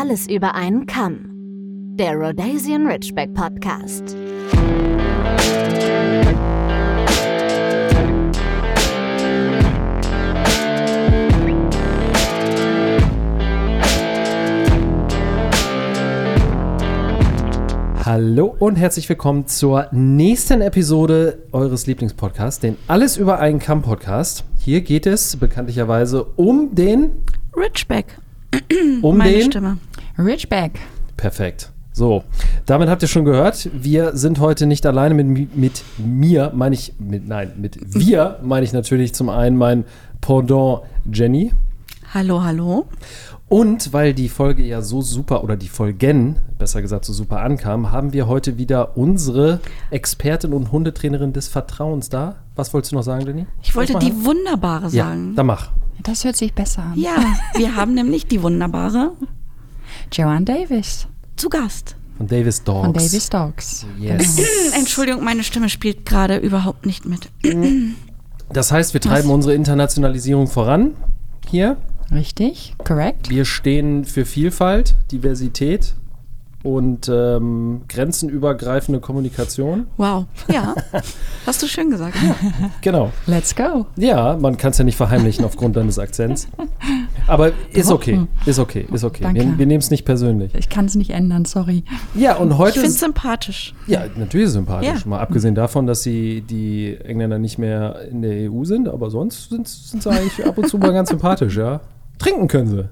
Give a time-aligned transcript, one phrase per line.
[0.00, 1.26] Alles über einen Kamm.
[1.98, 4.16] Der Rhodesian Ridgeback Podcast.
[18.02, 24.44] Hallo und herzlich willkommen zur nächsten Episode eures Lieblingspodcasts, den Alles über einen Kamm Podcast.
[24.56, 27.22] Hier geht es bekanntlicherweise um den
[27.54, 28.16] Ridgeback.
[29.02, 29.78] um Meine den Stimme.
[30.18, 30.78] Ridgeback.
[31.16, 31.70] Perfekt.
[31.92, 32.22] So,
[32.66, 36.74] damit habt ihr schon gehört, wir sind heute nicht alleine mit, mi- mit mir, meine
[36.74, 39.84] ich, mit, nein, mit wir meine ich natürlich zum einen mein
[40.20, 41.52] Pendant Jenny
[42.14, 42.86] Hallo, hallo.
[43.48, 47.90] und weil die Folge ja so super oder die Folgen, besser gesagt, so super ankam,
[47.90, 52.36] haben wir heute wieder unsere Expertin und Hundetrainerin des Vertrauens da.
[52.56, 53.46] Was wolltest du noch sagen, Jenny?
[53.62, 55.34] Ich wollte die Wunderbare Ja, sagen.
[55.36, 55.70] dann mach.
[56.02, 56.92] Das hört sich besser an.
[56.98, 57.16] Ja,
[57.56, 59.12] wir haben nämlich die Wunderbare
[60.12, 61.96] Joanne Davis zu Gast.
[62.18, 62.84] Von Davis Dogs.
[62.84, 63.86] von Davis Dogs.
[63.98, 64.38] Yes.
[64.76, 67.28] Entschuldigung, meine Stimme spielt gerade überhaupt nicht mit.
[68.52, 70.96] Das heißt, wir treiben unsere Internationalisierung voran
[71.48, 71.76] hier.
[72.12, 73.30] Richtig, korrekt.
[73.30, 75.94] Wir stehen für Vielfalt, Diversität
[76.62, 79.86] und ähm, grenzenübergreifende Kommunikation.
[79.96, 80.26] Wow.
[80.52, 80.74] Ja,
[81.46, 82.16] hast du schön gesagt.
[82.82, 83.10] Genau.
[83.26, 83.86] Let's go.
[83.96, 86.48] Ja, man kann es ja nicht verheimlichen aufgrund deines Akzents.
[87.26, 89.22] Aber ist okay, ist okay, ist okay.
[89.22, 89.40] Danke.
[89.40, 90.54] Wir, wir nehmen es nicht persönlich.
[90.54, 91.84] Ich kann es nicht ändern, sorry.
[92.14, 93.74] Ja, und Ich heute finde es sympathisch.
[93.86, 94.88] ja, natürlich sympathisch.
[94.88, 95.08] Ja.
[95.08, 99.48] Mal abgesehen davon, dass sie die Engländer nicht mehr in der EU sind, aber sonst
[99.50, 101.80] sind, sind sie eigentlich ab und zu mal ganz sympathisch, ja.
[102.18, 102.88] Trinken können sie.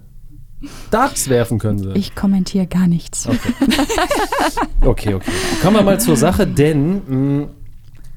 [0.91, 1.93] Darts werfen können sie.
[1.93, 3.29] Ich kommentiere gar nichts.
[4.81, 5.31] Okay, okay.
[5.61, 7.49] Kommen wir mal zur Sache, denn mh,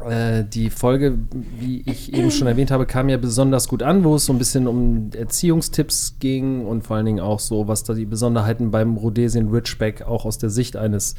[0.09, 1.17] äh, die Folge,
[1.59, 4.39] wie ich eben schon erwähnt habe, kam ja besonders gut an, wo es so ein
[4.39, 8.97] bisschen um Erziehungstipps ging und vor allen Dingen auch so, was da die Besonderheiten beim
[8.97, 11.15] Rhodesian Ridgeback auch aus der Sicht eines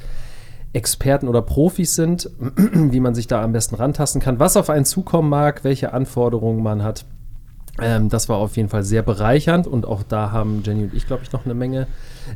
[0.73, 4.85] Experten oder Profis sind, wie man sich da am besten rantasten kann, was auf einen
[4.85, 7.05] zukommen mag, welche Anforderungen man hat.
[7.81, 11.07] Ähm, das war auf jeden Fall sehr bereichernd und auch da haben Jenny und ich,
[11.07, 11.87] glaube ich, noch eine Menge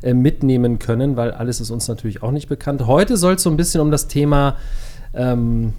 [0.02, 2.86] äh, mitnehmen können, weil alles ist uns natürlich auch nicht bekannt.
[2.86, 4.56] Heute soll es so ein bisschen um das Thema
[5.12, 5.74] ähm,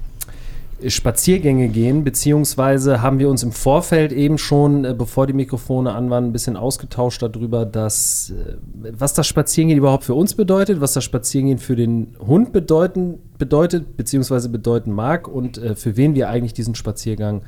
[0.86, 6.12] Spaziergänge gehen, beziehungsweise haben wir uns im Vorfeld eben schon, äh, bevor die Mikrofone an
[6.12, 8.58] waren, ein bisschen ausgetauscht darüber, dass, äh,
[8.92, 13.98] was das Spazierengehen überhaupt für uns bedeutet, was das Spazierengehen für den Hund bedeuten, bedeutet,
[13.98, 17.42] beziehungsweise bedeuten mag und äh, für wen wir eigentlich diesen Spaziergang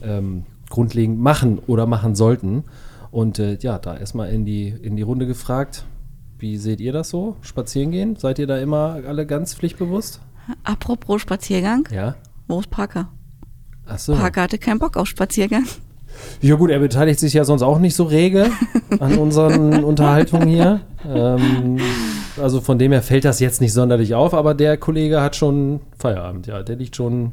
[0.00, 2.64] ähm, grundlegend machen oder machen sollten.
[3.10, 5.84] Und äh, ja, da erstmal in die, in die Runde gefragt,
[6.38, 7.36] wie seht ihr das so?
[7.42, 8.16] Spazieren gehen?
[8.16, 10.20] Seid ihr da immer alle ganz pflichtbewusst?
[10.64, 12.14] Apropos Spaziergang, Ja.
[12.48, 13.08] wo ist Parker?
[13.86, 14.14] Achso.
[14.14, 15.64] Parker hatte keinen Bock auf Spaziergang.
[16.40, 18.50] Ja gut, er beteiligt sich ja sonst auch nicht so rege
[18.98, 20.80] an unseren Unterhaltungen hier.
[21.06, 21.78] Ähm,
[22.40, 25.80] also von dem her fällt das jetzt nicht sonderlich auf, aber der Kollege hat schon
[25.98, 26.62] Feierabend, ja.
[26.62, 27.32] Der liegt schon,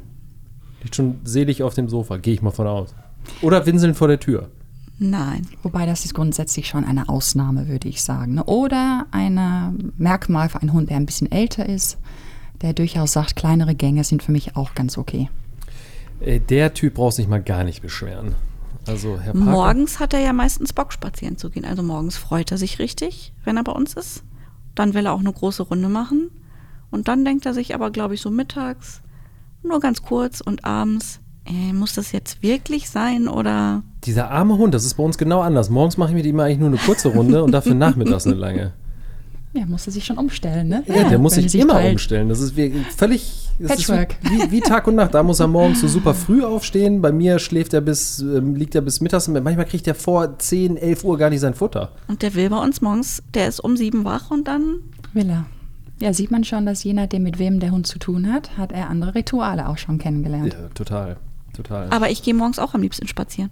[0.82, 2.94] liegt schon selig auf dem Sofa, gehe ich mal von aus.
[3.42, 4.50] Oder winseln vor der Tür.
[4.98, 5.46] Nein.
[5.62, 8.34] Wobei das ist grundsätzlich schon eine Ausnahme, würde ich sagen.
[8.34, 8.44] ne?
[8.44, 11.98] Oder ein Merkmal für einen Hund, der ein bisschen älter ist,
[12.62, 15.30] der durchaus sagt, kleinere Gänge sind für mich auch ganz okay.
[16.20, 18.34] Äh, der Typ braucht sich mal gar nicht beschweren.
[18.86, 19.50] Also Herr Parker.
[19.50, 21.64] Morgens hat er ja meistens Bock, spazieren zu gehen.
[21.64, 24.24] Also morgens freut er sich richtig, wenn er bei uns ist.
[24.74, 26.30] Dann will er auch eine große Runde machen.
[26.90, 29.02] Und dann denkt er sich aber, glaube ich, so mittags,
[29.62, 34.74] nur ganz kurz und abends, äh, muss das jetzt wirklich sein oder Dieser arme Hund,
[34.74, 35.70] das ist bei uns genau anders.
[35.70, 38.72] Morgens mache ich mit ihm eigentlich nur eine kurze Runde und dafür nachmittags eine lange.
[39.54, 40.84] Ja, musste sich schon umstellen, ne?
[40.86, 41.92] Ja, der muss er sich immer teilt.
[41.92, 42.28] umstellen.
[42.28, 44.16] Das ist wie, völlig das ist Patchwork.
[44.22, 45.14] Wie, wie Tag und Nacht.
[45.14, 47.00] Da muss er morgens so super früh aufstehen.
[47.00, 49.26] Bei mir schläft er bis, ähm, liegt er bis mittags.
[49.26, 51.92] Und manchmal kriegt er vor 10, 11 Uhr gar nicht sein Futter.
[52.08, 54.80] und der will bei uns morgens, der ist um sieben wach und dann
[55.14, 55.46] Will er.
[56.00, 58.70] Ja, sieht man schon, dass je nachdem, mit wem der Hund zu tun hat, hat
[58.70, 60.52] er andere Rituale auch schon kennengelernt.
[60.52, 61.16] Ja, total.
[61.58, 61.90] Total.
[61.90, 63.50] Aber ich gehe morgens auch am liebsten spazieren.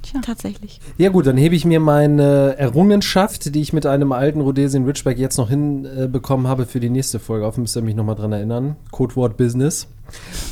[0.00, 0.20] Tja.
[0.22, 0.80] Tatsächlich.
[0.98, 5.18] Ja gut, dann hebe ich mir meine Errungenschaft, die ich mit einem alten Rhodesian Ridgeback
[5.18, 7.58] jetzt noch hinbekommen habe, für die nächste Folge auf.
[7.58, 8.76] Müsst ihr mich nochmal dran erinnern.
[8.90, 9.86] Codewort Business.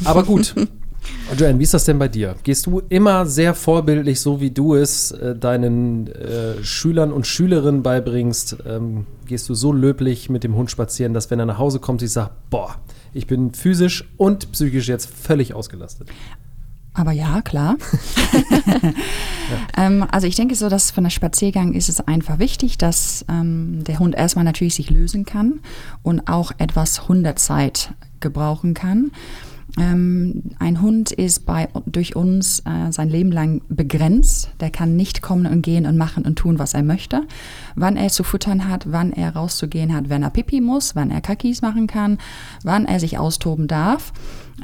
[0.04, 0.54] Aber gut.
[1.36, 2.36] Joanne, wie ist das denn bei dir?
[2.42, 7.82] Gehst du immer sehr vorbildlich, so wie du es äh, deinen äh, Schülern und Schülerinnen
[7.82, 11.80] beibringst, ähm, gehst du so löblich mit dem Hund spazieren, dass wenn er nach Hause
[11.80, 12.76] kommt, ich sage, boah,
[13.12, 16.08] ich bin physisch und psychisch jetzt völlig ausgelastet.
[16.94, 17.76] Aber ja, klar.
[19.76, 23.84] ähm, also ich denke so, dass von der Spaziergang ist es einfach wichtig, dass ähm,
[23.84, 25.60] der Hund erstmal natürlich sich lösen kann
[26.02, 29.10] und auch etwas Hundezeit gebrauchen kann.
[29.78, 34.50] Ähm, ein Hund ist bei, durch uns äh, sein Leben lang begrenzt.
[34.60, 37.22] Der kann nicht kommen und gehen und machen und tun, was er möchte.
[37.74, 41.22] Wann er zu futtern hat, wann er rauszugehen hat, wenn er Pipi muss, wann er
[41.22, 42.18] Kakis machen kann,
[42.62, 44.12] wann er sich austoben darf,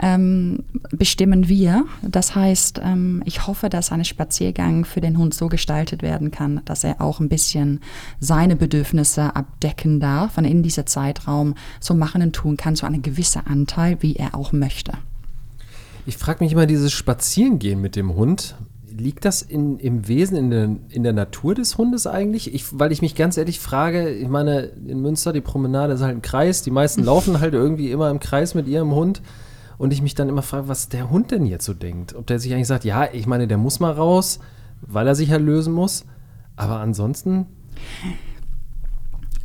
[0.03, 1.85] ähm, bestimmen wir.
[2.03, 6.61] Das heißt, ähm, ich hoffe, dass ein Spaziergang für den Hund so gestaltet werden kann,
[6.65, 7.81] dass er auch ein bisschen
[8.21, 13.03] seine Bedürfnisse abdecken darf und in diesem Zeitraum so machen und tun kann, so einen
[13.03, 14.93] gewissen Anteil, wie er auch möchte.
[16.07, 18.55] Ich frage mich immer, dieses Spazierengehen mit dem Hund,
[18.99, 22.55] liegt das in, im Wesen in der, in der Natur des Hundes eigentlich?
[22.55, 26.17] Ich, weil ich mich ganz ehrlich frage, ich meine, in Münster, die Promenade ist halt
[26.17, 29.23] ein Kreis, die meisten laufen halt irgendwie immer im Kreis mit ihrem Hund.
[29.79, 32.15] Und ich mich dann immer frage, was der Hund denn jetzt so denkt.
[32.17, 34.41] Ob der sich eigentlich sagt, ja, ich meine, der muss mal raus,
[34.83, 36.05] weil er sich ja lösen muss.
[36.57, 37.47] Aber ansonsten.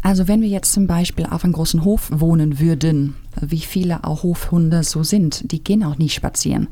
[0.04, 4.24] Also wenn wir jetzt zum Beispiel auf einem großen Hof wohnen würden, wie viele auch
[4.24, 6.68] Hofhunde so sind, die gehen auch nicht spazieren.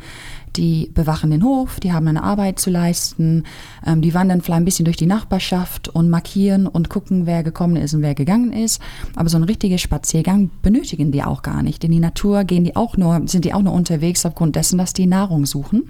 [0.57, 3.45] Die bewachen den Hof, die haben eine Arbeit zu leisten,
[3.85, 7.77] ähm, die wandern vielleicht ein bisschen durch die Nachbarschaft und markieren und gucken, wer gekommen
[7.77, 8.81] ist und wer gegangen ist.
[9.15, 11.85] Aber so ein richtiger Spaziergang benötigen die auch gar nicht.
[11.85, 14.91] In die Natur gehen die auch nur, sind die auch nur unterwegs aufgrund dessen, dass
[14.91, 15.89] die Nahrung suchen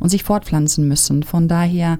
[0.00, 1.22] und sich fortpflanzen müssen.
[1.22, 1.98] Von daher,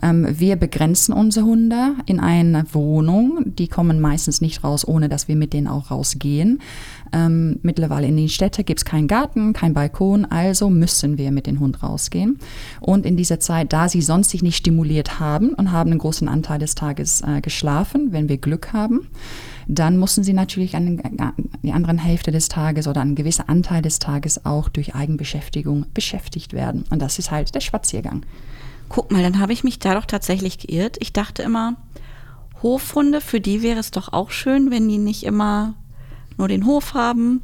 [0.00, 3.42] wir begrenzen unsere Hunde in eine Wohnung.
[3.46, 6.60] Die kommen meistens nicht raus, ohne dass wir mit denen auch rausgehen.
[7.12, 11.46] Ähm, mittlerweile in den Städten gibt es keinen Garten, kein Balkon, also müssen wir mit
[11.46, 12.38] dem Hund rausgehen.
[12.80, 16.28] Und in dieser Zeit, da sie sonst sich nicht stimuliert haben und haben einen großen
[16.28, 19.08] Anteil des Tages äh, geschlafen, wenn wir Glück haben,
[19.66, 21.00] dann mussten sie natürlich an
[21.62, 26.54] die anderen Hälfte des Tages oder einen gewissen Anteil des Tages auch durch Eigenbeschäftigung beschäftigt
[26.54, 26.84] werden.
[26.90, 28.22] Und das ist halt der Spaziergang.
[28.88, 30.96] Guck mal, dann habe ich mich da doch tatsächlich geirrt.
[31.00, 31.76] Ich dachte immer,
[32.62, 35.74] Hofhunde, für die wäre es doch auch schön, wenn die nicht immer
[36.36, 37.42] nur den Hof haben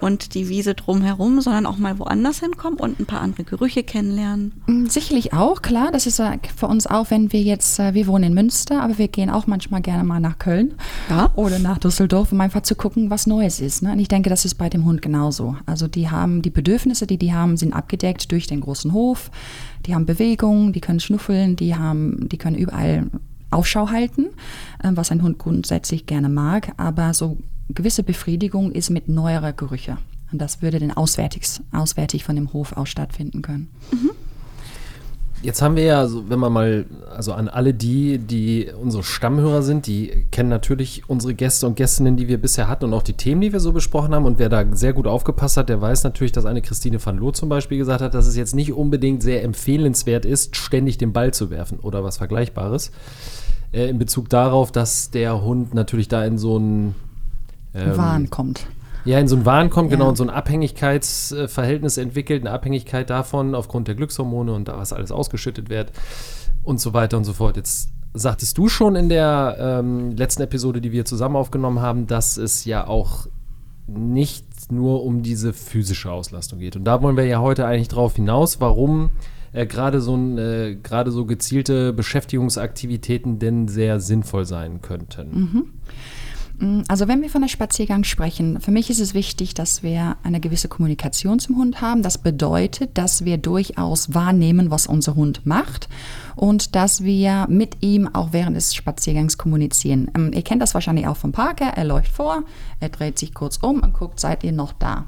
[0.00, 4.52] und die Wiese drumherum, sondern auch mal woanders hinkommen und ein paar andere Gerüche kennenlernen.
[4.66, 5.92] Mm, sicherlich auch, klar.
[5.92, 6.20] Das ist
[6.56, 9.46] für uns auch, wenn wir jetzt, äh, wir wohnen in Münster, aber wir gehen auch
[9.46, 10.74] manchmal gerne mal nach Köln
[11.08, 11.30] ja.
[11.36, 13.82] oder nach Düsseldorf, um einfach zu gucken, was Neues ist.
[13.82, 13.92] Ne?
[13.92, 15.56] Und ich denke, das ist bei dem Hund genauso.
[15.64, 19.30] Also die haben, die Bedürfnisse, die die haben, sind abgedeckt durch den großen Hof.
[19.86, 23.10] Die haben Bewegung, die können schnuffeln, die haben, die können überall
[23.50, 24.26] Ausschau halten,
[24.82, 26.72] äh, was ein Hund grundsätzlich gerne mag.
[26.76, 27.38] Aber so
[27.68, 29.98] gewisse Befriedigung ist mit neuerer Gerüche.
[30.32, 33.68] Und das würde dann auswärtig, auswärtig von dem Hof aus stattfinden können.
[33.92, 34.10] Mhm.
[35.44, 39.86] Jetzt haben wir ja, wenn man mal, also an alle die, die unsere Stammhörer sind,
[39.86, 43.42] die kennen natürlich unsere Gäste und Gästinnen, die wir bisher hatten und auch die Themen,
[43.42, 44.24] die wir so besprochen haben.
[44.24, 47.30] Und wer da sehr gut aufgepasst hat, der weiß natürlich, dass eine Christine van Loo
[47.30, 51.34] zum Beispiel gesagt hat, dass es jetzt nicht unbedingt sehr empfehlenswert ist, ständig den Ball
[51.34, 52.90] zu werfen oder was Vergleichbares.
[53.72, 56.94] Äh, in Bezug darauf, dass der Hund natürlich da in so ein
[57.74, 58.66] ähm, Wahn kommt.
[59.04, 60.10] Ja, in so einen Wahn kommt, genau, ja.
[60.10, 64.92] genau, in so ein Abhängigkeitsverhältnis entwickelt, eine Abhängigkeit davon, aufgrund der Glückshormone und da was
[64.92, 65.92] alles ausgeschüttet wird
[66.62, 67.56] und so weiter und so fort.
[67.56, 72.36] Jetzt sagtest du schon in der ähm, letzten Episode, die wir zusammen aufgenommen haben, dass
[72.36, 73.26] es ja auch
[73.86, 76.76] nicht nur um diese physische Auslastung geht.
[76.76, 79.10] Und da wollen wir ja heute eigentlich drauf hinaus, warum
[79.52, 80.76] äh, gerade so, äh,
[81.06, 85.30] so gezielte Beschäftigungsaktivitäten denn sehr sinnvoll sein könnten.
[85.30, 85.64] Mhm.
[86.58, 90.16] Mm, also wenn wir von der Spaziergang sprechen, für mich ist es wichtig, dass wir
[90.22, 92.02] eine gewisse Kommunikation zum Hund haben.
[92.02, 95.88] Das bedeutet, dass wir durchaus wahrnehmen, was unser Hund macht
[96.36, 100.10] und dass wir mit ihm auch während des Spaziergangs kommunizieren.
[100.16, 101.66] Ähm, ihr kennt das wahrscheinlich auch vom Parker.
[101.66, 102.44] Er läuft vor,
[102.80, 105.06] er dreht sich kurz um und guckt, seid ihr noch da?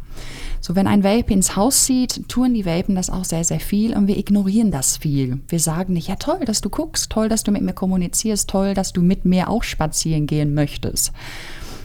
[0.67, 3.97] So, wenn ein Welpe ins Haus zieht, tun die Welpen das auch sehr, sehr viel
[3.97, 5.39] und wir ignorieren das viel.
[5.47, 8.75] Wir sagen nicht, ja toll, dass du guckst, toll, dass du mit mir kommunizierst, toll,
[8.75, 11.13] dass du mit mir auch spazieren gehen möchtest.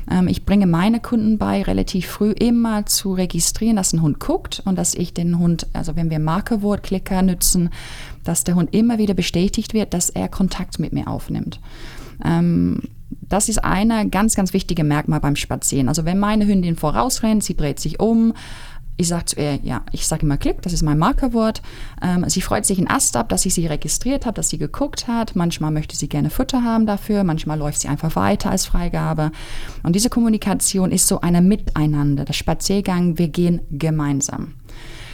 [0.09, 4.63] Ähm, ich bringe meine Kunden bei, relativ früh immer zu registrieren, dass ein Hund guckt
[4.65, 7.69] und dass ich den Hund, also wenn wir Markerwortklicker nutzen,
[8.23, 11.59] dass der Hund immer wieder bestätigt wird, dass er Kontakt mit mir aufnimmt.
[12.25, 12.81] Ähm,
[13.31, 15.88] das ist eine ganz, ganz wichtige Merkmal beim Spazieren.
[15.88, 18.33] Also wenn meine Hündin vorausrennt, sie dreht sich um,
[18.98, 21.62] ich sage zu ihr, ja, ich sage immer Klick, das ist mein Markerwort.
[22.01, 25.07] Ähm, sie freut sich in Ast ab, dass ich sie registriert habe, dass sie geguckt
[25.07, 25.36] hat.
[25.36, 29.31] Manchmal möchte sie gerne Futter haben dafür, manchmal läuft sie einfach weiter als Freigabe.
[29.83, 32.25] Und diese Kommunikation ist so eine Miteinander.
[32.25, 34.55] Der Spaziergang, wir gehen gemeinsam.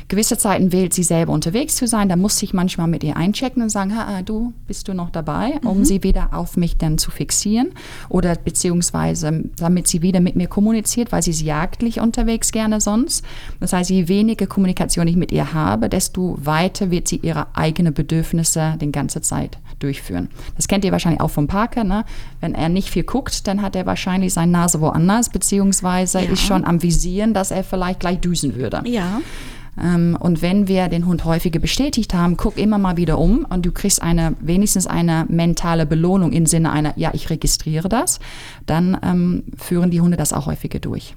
[0.10, 2.08] Gewisse Zeiten wählt sie selber unterwegs zu sein.
[2.08, 5.60] Da muss ich manchmal mit ihr einchecken und sagen, ha, du, bist du noch dabei,
[5.66, 5.86] um mhm.
[5.86, 7.72] sie wieder auf mich dann zu fixieren
[8.08, 13.26] oder beziehungsweise damit sie wieder mit mir kommuniziert, weil sie ist jagdlich unterwegs gerne sonst.
[13.60, 17.94] Das heißt, je weniger Kommunikation ich mit ihr habe, desto weiter wird sie ihre eigenen
[17.94, 20.30] Bedürfnisse die ganze Zeit durchführen.
[20.56, 21.84] Das kennt ihr wahrscheinlich auch vom Parker.
[21.84, 22.06] Ne?
[22.40, 26.32] Wenn er nicht viel guckt, dann hat er wahrscheinlich seine Nase woanders, beziehungsweise ja.
[26.32, 28.82] ist schon am Visieren, dass er vielleicht gleich düsen würde.
[28.86, 29.22] Ja.
[29.82, 33.66] Ähm, und wenn wir den Hund häufiger bestätigt haben, guck immer mal wieder um und
[33.66, 38.20] du kriegst eine, wenigstens eine mentale Belohnung im Sinne einer, ja, ich registriere das,
[38.66, 41.14] dann ähm, führen die Hunde das auch häufiger durch.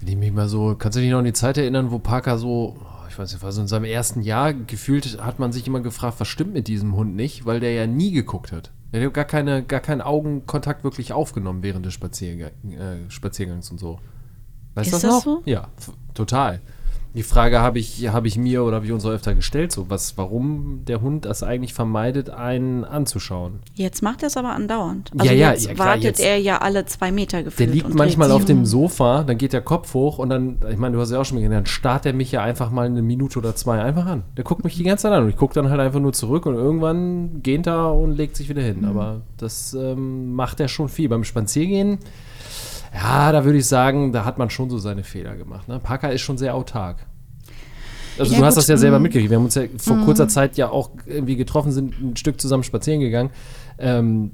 [0.00, 2.38] Wenn ich mich mal so, kannst du dich noch an die Zeit erinnern, wo Parker
[2.38, 2.76] so,
[3.08, 6.16] ich weiß nicht, war so in seinem ersten Jahr gefühlt, hat man sich immer gefragt,
[6.18, 8.70] was stimmt mit diesem Hund nicht, weil der ja nie geguckt hat.
[8.92, 13.78] Er hat gar, keine, gar keinen Augenkontakt wirklich aufgenommen während des Spaziergang, äh, Spaziergangs und
[13.78, 13.98] so.
[14.74, 15.14] Weißt du Ist das noch?
[15.14, 15.42] das so?
[15.46, 15.68] Ja,
[16.14, 16.60] total.
[17.14, 19.88] Die Frage habe ich, habe ich mir oder habe ich uns auch öfter gestellt, so
[19.88, 23.60] was, warum der Hund das eigentlich vermeidet, einen anzuschauen.
[23.74, 25.10] Jetzt macht er es aber andauernd.
[25.14, 27.72] Ja, Also ja, jetzt ja, klar, wartet jetzt- er ja alle zwei Meter Der gefühlt.
[27.72, 28.66] liegt und manchmal auf dem.
[28.66, 31.36] Sofa, dann geht der Kopf hoch und dann, ich meine, du hast ja auch schon
[31.38, 34.22] gesehen, dann starrt er mich ja einfach mal eine Minute oder zwei einfach an.
[34.36, 36.46] Der guckt mich die ganze Zeit an und ich gucke dann halt einfach nur zurück
[36.46, 38.78] und irgendwann geht er und legt sich wieder hin.
[38.80, 38.84] Mhm.
[38.88, 41.08] Aber das ähm, macht er schon viel.
[41.08, 41.98] Beim Spaziergehen,
[42.94, 45.68] ja, da würde ich sagen, da hat man schon so seine Fehler gemacht.
[45.68, 45.80] Ne?
[45.80, 47.06] Parker ist schon sehr autark.
[48.18, 49.02] Also Ja, du hast gut, das ja selber mm.
[49.02, 49.30] mitgekriegt.
[49.30, 52.62] Wir haben uns ja vor kurzer Zeit ja auch irgendwie getroffen, sind ein Stück zusammen
[52.62, 53.30] spazieren gegangen.
[53.78, 54.30] Ähm,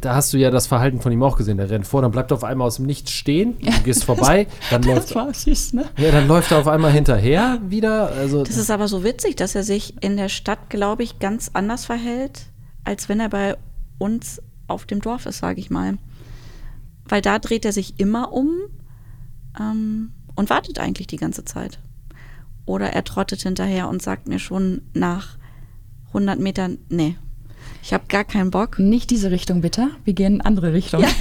[0.00, 1.56] da hast du ja das Verhalten von ihm auch gesehen.
[1.56, 4.46] Der rennt vor, dann bleibt er auf einmal aus dem Nichts stehen, du gehst vorbei,
[4.70, 5.86] dann läuft, war süß, ne?
[5.96, 8.12] ja, dann läuft er auf einmal hinterher wieder.
[8.12, 11.50] Also Das ist aber so witzig, dass er sich in der Stadt, glaube ich, ganz
[11.54, 12.46] anders verhält,
[12.84, 13.56] als wenn er bei
[13.98, 15.96] uns auf dem Dorf ist, sage ich mal.
[17.08, 18.50] Weil da dreht er sich immer um
[19.58, 21.78] ähm, und wartet eigentlich die ganze Zeit.
[22.66, 25.38] Oder er trottet hinterher und sagt mir schon nach
[26.08, 27.16] 100 Metern, nee,
[27.82, 28.78] ich habe gar keinen Bock.
[28.78, 31.04] Nicht diese Richtung bitte, wir gehen in andere Richtung.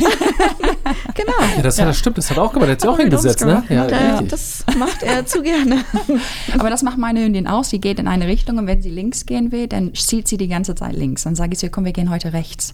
[1.16, 1.34] Genau.
[1.56, 2.68] ja, das, Hat, das stimmt, das hat er auch gemacht.
[2.68, 3.64] Der hat sich auch hingesetzt, ne?
[3.70, 4.30] Ja, Da, richtig.
[4.30, 5.84] das macht er zu gerne.
[6.58, 7.70] Aber das macht meine Hündin aus.
[7.70, 10.48] Sie geht in eine Richtung und wenn sie links gehen will, dann zieht sie die
[10.48, 11.24] ganze Zeit links.
[11.24, 12.74] Dann sage ich ihr, komm, wir gehen heute rechts.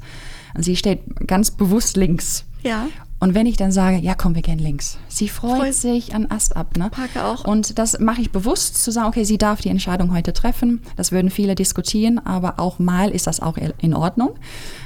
[0.56, 2.46] Und sie steht ganz bewusst links.
[2.64, 2.88] Ja.
[3.20, 6.30] Und wenn ich dann sage, ja komm, wir gehen links, sie freut Freut- sich an
[6.30, 6.78] Ast ab.
[6.78, 6.90] Ne?
[6.90, 7.46] Parker auch.
[7.46, 10.82] Und das mache ich bewusst, zu sagen, okay, sie darf die Entscheidung heute treffen.
[10.98, 14.32] Das würden viele diskutieren, aber auch mal ist das auch in Ordnung.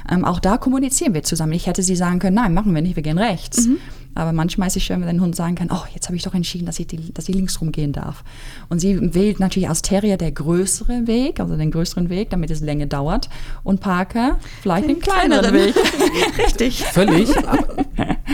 [0.08, 1.52] Ähm, auch da kommunizieren wir zusammen.
[1.52, 3.66] Ich hätte sie sagen können, nein, machen wir nicht, wir gehen rechts.
[3.66, 3.78] Mhm.
[4.18, 6.34] Aber manchmal ist es schön, wenn der Hund sagen kann, oh, jetzt habe ich doch
[6.34, 8.24] entschieden, dass ich, die, dass sie links rumgehen darf.
[8.68, 12.60] Und sie wählt natürlich als Terrier der größere Weg, also den größeren Weg, damit es
[12.60, 13.28] länger dauert.
[13.62, 15.72] Und Parker vielleicht den kleineren Weg.
[16.38, 16.82] Richtig.
[16.82, 17.30] Völlig.
[17.46, 17.64] Aber,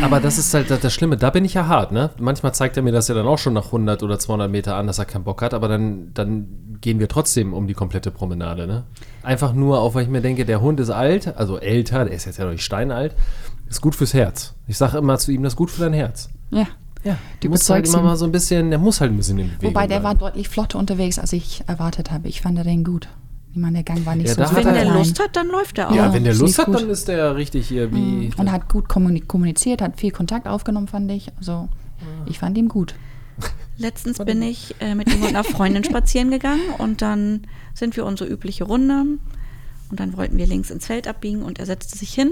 [0.00, 1.18] aber das ist halt das, das Schlimme.
[1.18, 2.08] Da bin ich ja hart, ne?
[2.18, 4.86] Manchmal zeigt er mir das ja dann auch schon nach 100 oder 200 Meter an,
[4.86, 8.66] dass er keinen Bock hat, aber dann, dann gehen wir trotzdem um die komplette Promenade,
[8.66, 8.84] ne?
[9.22, 12.24] Einfach nur, auch weil ich mir denke, der Hund ist alt, also älter, der ist
[12.24, 13.14] jetzt ja noch nicht steinalt,
[13.68, 14.54] ist gut fürs Herz.
[14.66, 16.28] Ich sage immer zu ihm, das ist gut für dein Herz.
[16.50, 16.66] Ja.
[17.04, 18.04] Ja, Du musst halt immer ihn.
[18.04, 20.20] mal so ein bisschen, der muss halt ein bisschen in Bewegung Wobei der war bleiben.
[20.32, 22.28] deutlich flotter unterwegs, als ich erwartet habe.
[22.28, 23.08] Ich fand den gut.
[23.52, 24.94] Ich meine, der Gang war nicht Ja, so da hat Wenn er- der.
[24.94, 25.94] Lust hat, dann läuft er auch.
[25.94, 26.76] Ja, Ja, wenn der Lust hat, gut.
[26.80, 28.30] dann ist der richtig hier wie.
[28.38, 31.30] Und hat gut kommuni- kommuniziert, hat viel Kontakt aufgenommen, fand ich.
[31.36, 31.68] Also,
[32.26, 32.94] ich fand ihn gut.
[33.76, 37.42] Letztens bin ich äh, mit ihm und einer Freundin spazieren gegangen und dann
[37.74, 39.04] sind wir unsere übliche Runde
[39.90, 42.30] und dann wollten wir links ins Feld abbiegen und er setzte sich hin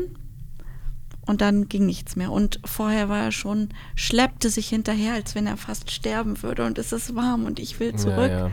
[1.26, 2.30] und dann ging nichts mehr.
[2.32, 6.78] Und vorher war er schon, schleppte sich hinterher, als wenn er fast sterben würde und
[6.78, 8.30] es ist warm und ich will zurück.
[8.30, 8.50] Ja, ja.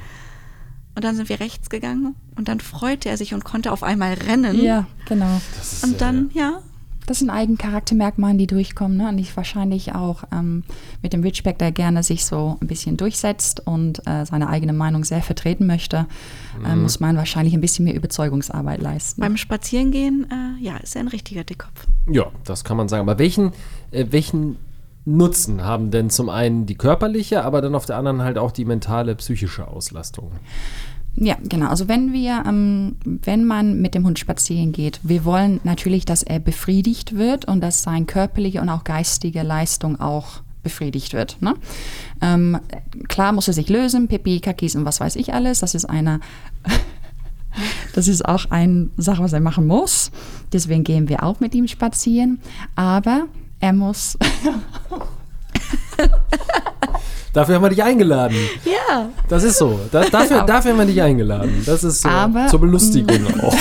[0.96, 4.14] Und dann sind wir rechts gegangen und dann freute er sich und konnte auf einmal
[4.14, 4.62] rennen.
[4.62, 5.42] Ja, genau.
[5.58, 6.62] Das ist, Und dann, ja,
[7.10, 8.96] Das sind Eigencharaktermerkmale, die durchkommen.
[8.98, 9.10] Ne?
[9.10, 10.64] Und ich wahrscheinlich auch ähm,
[11.02, 15.04] mit dem Ridgeback, der gerne sich so ein bisschen durchsetzt und äh, seine eigene Meinung
[15.04, 16.06] sehr vertreten möchte,
[16.64, 16.84] äh, Mhm.
[16.84, 19.22] muss man wahrscheinlich ein bisschen mehr Überzeugungsarbeit leisten.
[19.22, 21.88] beim Spazierengehen, äh, ja, ist er ein richtiger Dickkopf.
[22.08, 23.02] äh, ja, das kann man sagen.
[23.02, 23.54] Aber welchen,
[23.90, 24.58] äh, welchen
[25.06, 28.66] Nutzen haben denn zum einen die körperliche, aber dann auf der anderen halt auch die
[28.66, 30.32] mentale, psychische Auslastung?
[31.22, 31.68] Ja, genau.
[31.68, 36.24] Also wenn wir, ähm, wenn man mit dem Hund spazieren geht, wir wollen natürlich, dass
[36.24, 41.42] er befriedigt wird und dass seine körperliche und auch geistige Leistung auch befriedigt wird.
[41.42, 41.56] Ne?
[42.22, 42.58] Ähm,
[43.10, 45.60] klar muss er sich lösen, Pipi, Kakis und was weiß ich alles.
[45.60, 46.22] Das ist eine,
[47.94, 50.12] das ist auch eine Sache, was er machen muss.
[50.54, 52.40] Deswegen gehen wir auch mit ihm spazieren.
[52.76, 53.28] Aber
[53.60, 54.18] er muss
[57.32, 58.36] Dafür haben wir dich eingeladen.
[58.66, 59.80] Ja, Das ist so.
[59.92, 61.62] Da, dafür, dafür haben wir dich eingeladen.
[61.66, 62.10] Das ist so.
[62.10, 63.54] Aber- zur Belustigung auch.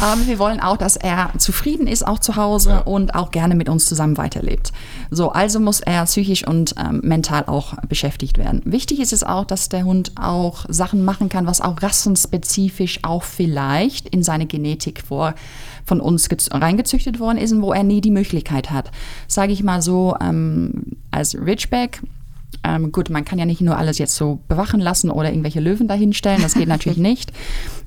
[0.00, 2.78] Aber wir wollen auch, dass er zufrieden ist, auch zu Hause Ja.
[2.80, 4.72] und auch gerne mit uns zusammen weiterlebt.
[5.10, 8.62] So, also muss er psychisch und ähm, mental auch beschäftigt werden.
[8.64, 13.22] Wichtig ist es auch, dass der Hund auch Sachen machen kann, was auch rassenspezifisch auch
[13.22, 15.34] vielleicht in seine Genetik vor
[15.86, 18.90] von uns gez- reingezüchtet worden ist und wo er nie die Möglichkeit hat.
[19.28, 22.00] Sage ich mal so, ähm, als Ridgeback
[22.64, 25.86] Ähm, gut, man kann ja nicht nur alles jetzt so bewachen lassen oder irgendwelche Löwen
[25.86, 27.32] dahinstellen, das geht natürlich nicht.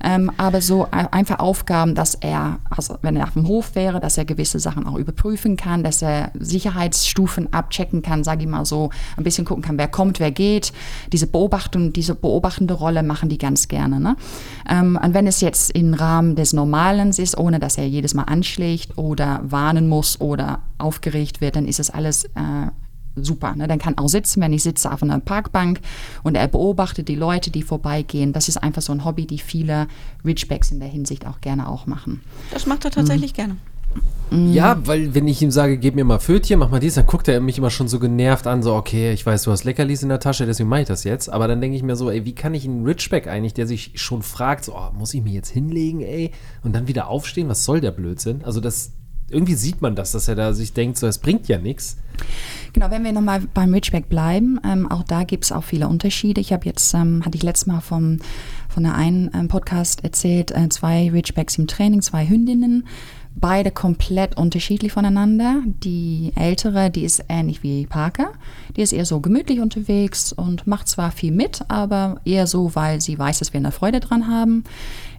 [0.02, 4.16] Ähm, aber so einfach Aufgaben, dass er, also wenn er auf dem Hof wäre, dass
[4.16, 8.90] er gewisse Sachen auch überprüfen kann, dass er Sicherheitsstufen abchecken kann, sage ich mal so,
[9.16, 10.72] ein bisschen gucken kann, wer kommt, wer geht.
[11.12, 13.98] Diese Beobachtung, diese beobachtende Rolle machen die ganz gerne.
[13.98, 14.16] Ne?
[14.68, 18.24] Ähm, und wenn es jetzt im Rahmen des Normalen ist, ohne dass er jedes Mal
[18.24, 22.70] anschlägt oder warnen muss oder aufgeregt wird, dann ist es alles äh,
[23.24, 23.54] super.
[23.54, 23.68] Ne?
[23.68, 25.80] Dann kann auch sitzen, wenn ich sitze auf einer Parkbank
[26.22, 28.32] und er beobachtet die Leute, die vorbeigehen.
[28.32, 29.88] Das ist einfach so ein Hobby, die viele
[30.24, 32.20] Ridgebacks in der Hinsicht auch gerne auch machen.
[32.52, 33.36] Das macht er tatsächlich mhm.
[33.36, 33.56] gerne.
[34.30, 37.28] Ja, weil wenn ich ihm sage, gib mir mal Fötchen, mach mal dies, dann guckt
[37.28, 40.10] er mich immer schon so genervt an, so, okay, ich weiß, du hast Leckerlis in
[40.10, 41.30] der Tasche, deswegen mache ich das jetzt.
[41.30, 43.92] Aber dann denke ich mir so, ey, wie kann ich einen Ridgeback eigentlich, der sich
[43.94, 46.32] schon fragt, so, oh, muss ich mich jetzt hinlegen, ey,
[46.62, 48.44] und dann wieder aufstehen, was soll der Blödsinn?
[48.44, 48.92] Also das,
[49.30, 51.96] irgendwie sieht man das, dass er da sich denkt, so, es bringt ja nichts.
[52.72, 56.40] Genau, wenn wir nochmal beim Ridgeback bleiben, ähm, auch da gibt es auch viele Unterschiede.
[56.40, 58.18] Ich habe jetzt, ähm, hatte ich letztes Mal vom,
[58.68, 62.84] von der einen ähm, Podcast erzählt, äh, zwei Ridgebacks im Training, zwei Hündinnen
[63.40, 65.62] beide komplett unterschiedlich voneinander.
[65.66, 68.32] Die ältere, die ist ähnlich wie Parker.
[68.76, 73.00] Die ist eher so gemütlich unterwegs und macht zwar viel mit, aber eher so, weil
[73.00, 74.64] sie weiß, dass wir eine Freude dran haben.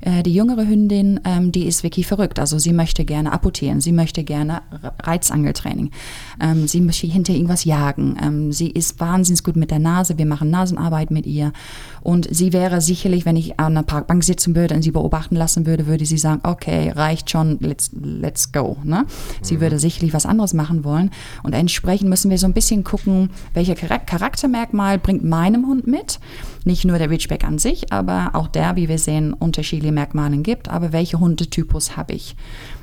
[0.01, 2.39] Äh, die jüngere Hündin, ähm, die ist wirklich verrückt.
[2.39, 4.61] Also sie möchte gerne apportieren, sie möchte gerne
[5.03, 5.91] Reizangeltraining,
[6.41, 8.17] ähm, sie möchte hinter irgendwas jagen.
[8.21, 11.51] Ähm, sie ist wahnsinnig gut mit der Nase, wir machen Nasenarbeit mit ihr.
[12.01, 15.65] Und sie wäre sicherlich, wenn ich an einer Parkbank sitzen würde und sie beobachten lassen
[15.65, 18.77] würde, würde sie sagen, okay, reicht schon, let's, let's go.
[18.83, 19.05] Ne?
[19.41, 19.61] Sie mhm.
[19.61, 21.11] würde sicherlich was anderes machen wollen.
[21.43, 26.19] Und entsprechend müssen wir so ein bisschen gucken, welcher Charaktermerkmal bringt meinem Hund mit.
[26.65, 30.69] Nicht nur der Ridgeback an sich, aber auch der, wie wir sehen, unterschiedliche Merkmale gibt.
[30.69, 32.35] Aber welche Hundetypus habe ich?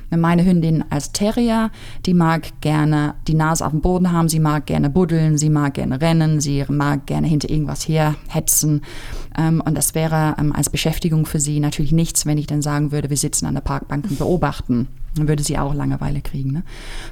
[0.09, 1.69] Meine Hündin als Terrier,
[2.05, 5.73] die mag gerne die Nase auf dem Boden haben, sie mag gerne buddeln, sie mag
[5.73, 8.81] gerne rennen, sie mag gerne hinter irgendwas herhetzen.
[9.37, 12.91] Ähm, und das wäre ähm, als Beschäftigung für sie natürlich nichts, wenn ich dann sagen
[12.91, 14.87] würde, wir sitzen an der Parkbank und beobachten.
[15.15, 16.51] Dann würde sie auch Langeweile kriegen.
[16.51, 16.63] Ne?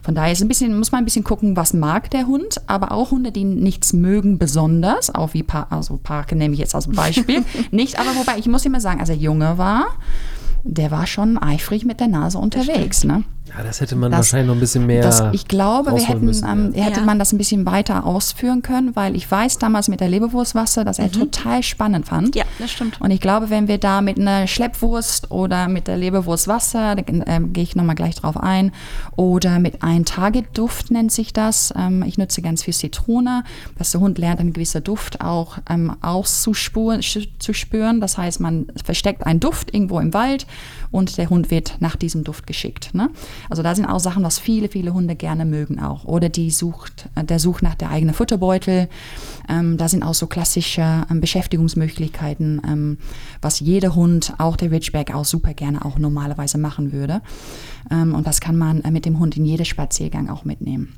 [0.04, 2.92] Von daher ist ein bisschen, muss man ein bisschen gucken, was mag der Hund, aber
[2.92, 6.88] auch Hunde, die nichts mögen, besonders, auch wie pa also Parke nehme ich jetzt als
[6.88, 7.44] Beispiel.
[7.72, 9.88] nicht, aber wobei, ich muss immer sagen, als er Junge war,
[10.66, 13.04] der war schon eifrig mit der Nase unterwegs.
[13.04, 13.24] Ne?
[13.48, 15.04] Ja, das hätte man das, wahrscheinlich noch ein bisschen mehr.
[15.04, 16.84] Das, ich glaube, wir hätten, müssen, ähm, ja.
[16.86, 20.84] hätte man das ein bisschen weiter ausführen können, weil ich weiß damals mit der Leberwurstwasser,
[20.84, 21.12] dass er mhm.
[21.12, 22.36] total spannend fand.
[22.36, 23.00] Ja, das stimmt.
[23.00, 27.40] Und ich glaube, wenn wir da mit einer Schleppwurst oder mit der Leberwurstwasser, da äh,
[27.40, 28.72] gehe ich nochmal gleich drauf ein,
[29.16, 31.72] oder mit einem Target-Duft nennt sich das.
[31.78, 33.44] Ähm, ich nutze ganz viel Zitrone,
[33.78, 37.02] dass der Hund lernt, einen gewissen Duft auch ähm, auszuspüren.
[37.02, 38.02] Zu spüren.
[38.02, 40.48] Das heißt, man versteckt einen Duft irgendwo im Wald
[40.92, 42.94] und der Hund wird nach diesem Duft geschickt.
[42.94, 43.10] Ne?
[43.50, 46.06] Also da sind auch Sachen, was viele, viele Hunde gerne mögen auch.
[46.06, 48.90] Oder die sucht, der sucht nach der eigenen Futterbeutel.
[49.50, 52.98] Ähm, da sind auch so klassische ähm, Beschäftigungsmöglichkeiten, ähm,
[53.42, 57.22] was jeder Hund, auch der Ridgeback, auch super gerne auch normalerweise machen würde.
[57.92, 60.94] Ähm, und das kann man äh, mit dem Hund in jedem Spaziergang auch mitnehmen.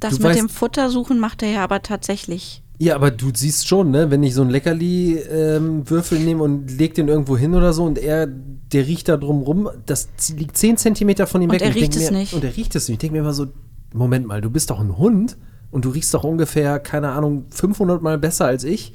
[0.00, 3.90] Das du mit dem Futtersuchen macht er ja aber tatsächlich ja, aber du siehst schon,
[3.90, 7.84] ne, wenn ich so einen Leckerli-Würfel ähm, nehme und leg den irgendwo hin oder so
[7.84, 11.62] und er, der riecht da drum rum, das liegt 10 Zentimeter von ihm und weg.
[11.62, 12.34] Er riecht es mir, nicht.
[12.34, 12.96] Und er riecht es nicht.
[12.96, 13.46] Ich denke mir immer so,
[13.94, 15.38] Moment mal, du bist doch ein Hund
[15.70, 18.92] und du riechst doch ungefähr, keine Ahnung, 500 Mal besser als ich.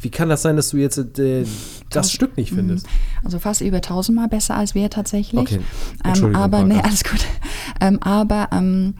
[0.00, 1.44] Wie kann das sein, dass du jetzt äh,
[1.90, 2.86] das Stück nicht findest?
[3.24, 5.40] Also fast über 1000 Mal besser als wir tatsächlich.
[5.40, 5.60] Okay.
[6.04, 7.24] Ähm, aber, nee, alles gut.
[7.80, 8.94] Ähm, aber, ähm,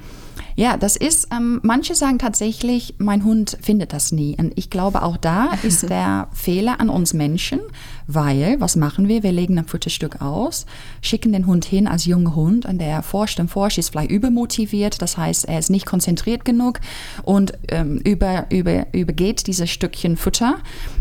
[0.57, 4.37] ja, das ist, ähm, manche sagen tatsächlich, mein Hund findet das nie.
[4.38, 7.61] Und ich glaube, auch da ist der Fehler an uns Menschen,
[8.07, 9.23] weil, was machen wir?
[9.23, 10.67] Wir legen ein Futterstück aus,
[11.01, 15.01] schicken den Hund hin als junger Hund und der forscht und forscht, ist vielleicht übermotiviert,
[15.01, 16.81] das heißt, er ist nicht konzentriert genug
[17.23, 20.57] und ähm, über, über, übergeht dieses Stückchen Futter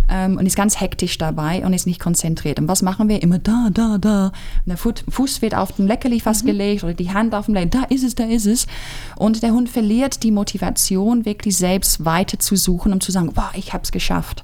[0.09, 2.59] ähm, und ist ganz hektisch dabei und ist nicht konzentriert.
[2.59, 3.21] Und was machen wir?
[3.21, 4.27] Immer da, da, da.
[4.65, 6.47] Und der Fuß wird auf den Leckerli fast mhm.
[6.47, 8.67] gelegt oder die Hand auf dem Leckerli, da ist es, da ist es.
[9.15, 13.51] Und der Hund verliert die Motivation, wirklich selbst weiter zu suchen, um zu sagen, boah,
[13.55, 14.43] ich habe es geschafft.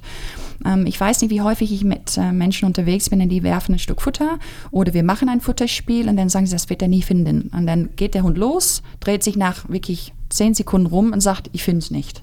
[0.64, 3.78] Ähm, ich weiß nicht, wie häufig ich mit äh, Menschen unterwegs bin, die werfen ein
[3.78, 4.38] Stück Futter
[4.70, 7.50] oder wir machen ein Futterspiel und dann sagen sie, das wird er nie finden.
[7.54, 11.50] Und dann geht der Hund los, dreht sich nach wirklich zehn Sekunden rum und sagt,
[11.52, 12.22] ich finde es nicht.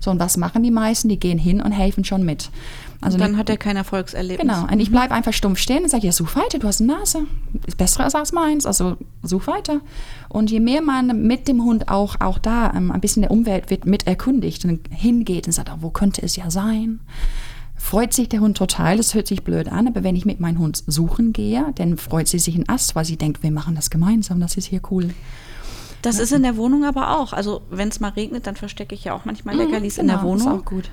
[0.00, 1.08] So, und was machen die meisten?
[1.08, 2.50] Die gehen hin und helfen schon mit.
[3.00, 4.46] Also und dann hat er kein Erfolgserlebnis.
[4.46, 4.70] Genau.
[4.70, 7.26] Und ich bleibe einfach stumpf stehen und sage, ja, such weiter, du hast eine Nase.
[7.66, 9.80] Ist besser als meins, also such weiter.
[10.28, 13.70] Und je mehr man mit dem Hund auch, auch da ähm, ein bisschen der Umwelt
[13.70, 17.00] wird mit erkundigt und hingeht und sagt, oh, wo könnte es ja sein?
[17.78, 18.96] Freut sich der Hund total.
[18.98, 22.28] Das hört sich blöd an, aber wenn ich mit meinem Hund suchen gehe, dann freut
[22.28, 25.10] sie sich ein Ast, weil sie denkt, wir machen das gemeinsam, das ist hier cool.
[26.02, 27.32] Das ist in der Wohnung aber auch.
[27.32, 30.34] Also wenn es mal regnet, dann verstecke ich ja auch manchmal Leckerlis in der Genau,
[30.34, 30.60] Ist Wohnung.
[30.60, 30.90] auch gut.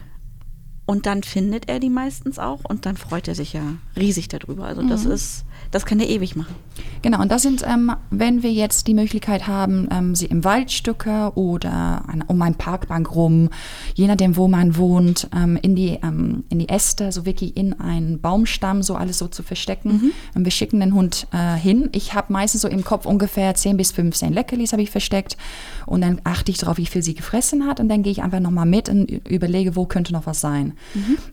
[0.87, 3.61] Und dann findet er die meistens auch und dann freut er sich ja
[3.95, 4.65] riesig darüber.
[4.65, 6.55] Also das ist, das kann er ewig machen.
[7.01, 11.33] Genau, und das sind, ähm, wenn wir jetzt die Möglichkeit haben, ähm, sie im Waldstücke
[11.35, 13.49] oder an, um eine Parkbank rum,
[13.93, 17.79] je nachdem, wo man wohnt, ähm, in, die, ähm, in die Äste, so wirklich in
[17.79, 20.13] einen Baumstamm, so alles so zu verstecken.
[20.33, 21.89] Und wir schicken den Hund äh, hin.
[21.91, 25.37] Ich habe meistens so im Kopf ungefähr 10 bis 15 Leckerlis habe ich versteckt.
[25.85, 27.79] Und dann achte ich darauf, wie viel sie gefressen hat.
[27.79, 30.73] Und dann gehe ich einfach nochmal mit und überlege, wo könnte noch was sein.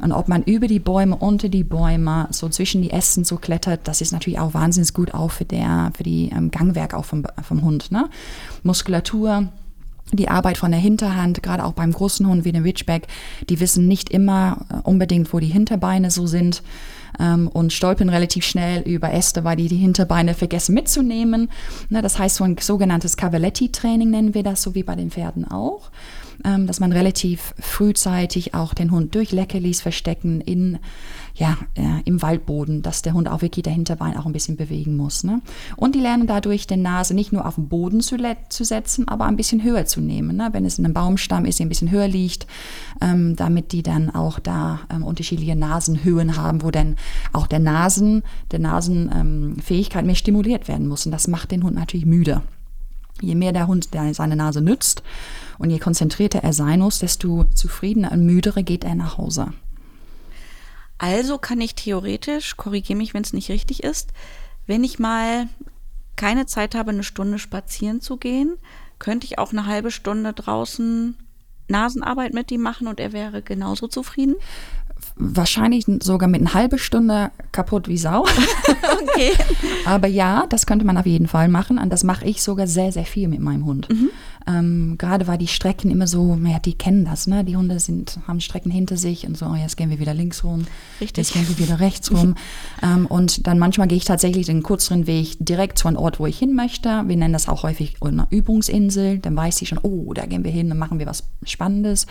[0.01, 3.89] Und ob man über die Bäume, unter die Bäume, so zwischen die Ästen so klettert,
[3.89, 7.25] das ist natürlich auch wahnsinnig gut auch für, der, für die ähm, Gangwerk auch vom,
[7.43, 7.91] vom Hund.
[7.91, 8.09] Ne?
[8.63, 9.49] Muskulatur,
[10.13, 13.07] die Arbeit von der Hinterhand, gerade auch beim großen Hund wie dem Ridgeback,
[13.49, 16.63] die wissen nicht immer äh, unbedingt, wo die Hinterbeine so sind
[17.19, 21.51] ähm, und stolpern relativ schnell über Äste, weil die die Hinterbeine vergessen mitzunehmen.
[21.89, 25.51] Ne, das heißt, so ein sogenanntes Cavaletti-Training nennen wir das, so wie bei den Pferden
[25.51, 25.91] auch.
[26.45, 30.79] Ähm, dass man relativ frühzeitig auch den Hund durch Leckerlis verstecken in,
[31.35, 34.97] ja, äh, im Waldboden, dass der Hund auch wirklich der Hinterbein auch ein bisschen bewegen
[34.97, 35.23] muss.
[35.23, 35.41] Ne?
[35.77, 38.17] Und die lernen dadurch, die Nase nicht nur auf den Boden zu,
[38.49, 40.37] zu setzen, aber ein bisschen höher zu nehmen.
[40.37, 40.49] Ne?
[40.51, 42.49] Wenn es in einem Baumstamm ist, der ein bisschen höher liegt,
[43.01, 46.97] ähm, damit die dann auch da ähm, unterschiedliche Nasenhöhen haben, wo dann
[47.33, 51.07] auch der Nasen, der Nasenfähigkeit mehr stimuliert werden muss.
[51.07, 52.43] Und das macht den Hund natürlich müde.
[53.21, 55.05] Je mehr der Hund seine Nase nützt
[55.63, 59.53] und je konzentrierter er sein muss, desto zufriedener und müdere geht er nach Hause.
[60.99, 64.13] Also kann ich theoretisch, korrigiere mich, wenn es nicht richtig ist,
[64.67, 65.49] wenn ich mal
[66.17, 68.59] keine Zeit habe, eine Stunde spazieren zu gehen,
[68.99, 71.17] könnte ich auch eine halbe Stunde draußen
[71.69, 74.35] Nasenarbeit mit ihm machen und er wäre genauso zufrieden.
[75.17, 78.25] Wahrscheinlich sogar mit einer halben Stunde kaputt wie Sau.
[79.15, 79.33] Okay.
[79.85, 81.79] Aber ja, das könnte man auf jeden Fall machen.
[81.79, 83.89] Und das mache ich sogar sehr, sehr viel mit meinem Hund.
[84.47, 87.45] Ähm, gerade weil die Strecken immer so, ja, die kennen das, ne?
[87.45, 90.45] Die Hunde sind, haben Strecken hinter sich und so, oh, jetzt gehen wir wieder links
[90.45, 90.67] rum.
[91.01, 91.29] Richtig.
[91.29, 92.35] Jetzt gehen wir wieder rechts rum.
[92.83, 96.27] ähm, und dann manchmal gehe ich tatsächlich den kürzeren Weg direkt zu einem Ort, wo
[96.27, 97.05] ich hin möchte.
[97.07, 99.19] Wir nennen das auch häufig eine Übungsinsel.
[99.19, 102.07] Dann weiß sie schon, oh, da gehen wir hin, dann machen wir was Spannendes.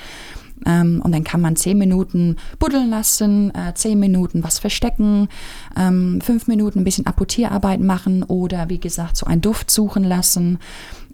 [0.65, 5.28] Ähm, und dann kann man zehn Minuten buddeln lassen, äh, zehn Minuten was verstecken,
[5.76, 10.60] ähm, fünf Minuten ein bisschen Apportierarbeit machen oder wie gesagt so einen Duft suchen lassen.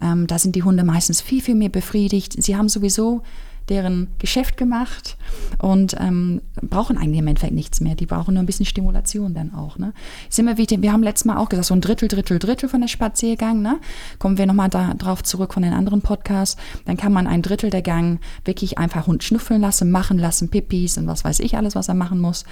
[0.02, 2.42] Ähm, da sind die Hunde meistens viel, viel mehr befriedigt.
[2.42, 3.22] Sie haben sowieso
[3.68, 5.16] deren Geschäft gemacht
[5.58, 7.94] und ähm, brauchen eigentlich im Endeffekt nichts mehr.
[7.94, 9.78] Die brauchen nur ein bisschen Stimulation dann auch.
[9.78, 9.92] Ne?
[10.28, 12.80] Ist immer wichtig, wir haben letztes Mal auch gesagt, so ein Drittel, Drittel, Drittel von
[12.80, 13.62] der Spaziergang.
[13.62, 13.78] Ne?
[14.18, 16.56] Kommen wir nochmal da, drauf zurück von den anderen Podcasts.
[16.84, 20.98] Dann kann man ein Drittel der Gang wirklich einfach Hund schnüffeln lassen, machen lassen, Pipis
[20.98, 22.44] und was weiß ich alles, was er machen muss.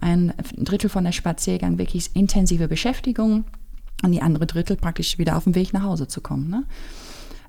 [0.00, 3.44] Ein Drittel von der Spaziergang wirklich intensive Beschäftigung
[4.02, 6.50] und die andere Drittel praktisch wieder auf dem Weg nach Hause zu kommen.
[6.50, 6.64] Ne?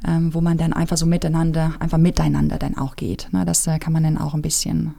[0.05, 3.29] Ähm, wo man dann einfach so miteinander, einfach miteinander dann auch geht.
[3.31, 3.45] Ne?
[3.45, 4.95] Das äh, kann man dann auch ein bisschen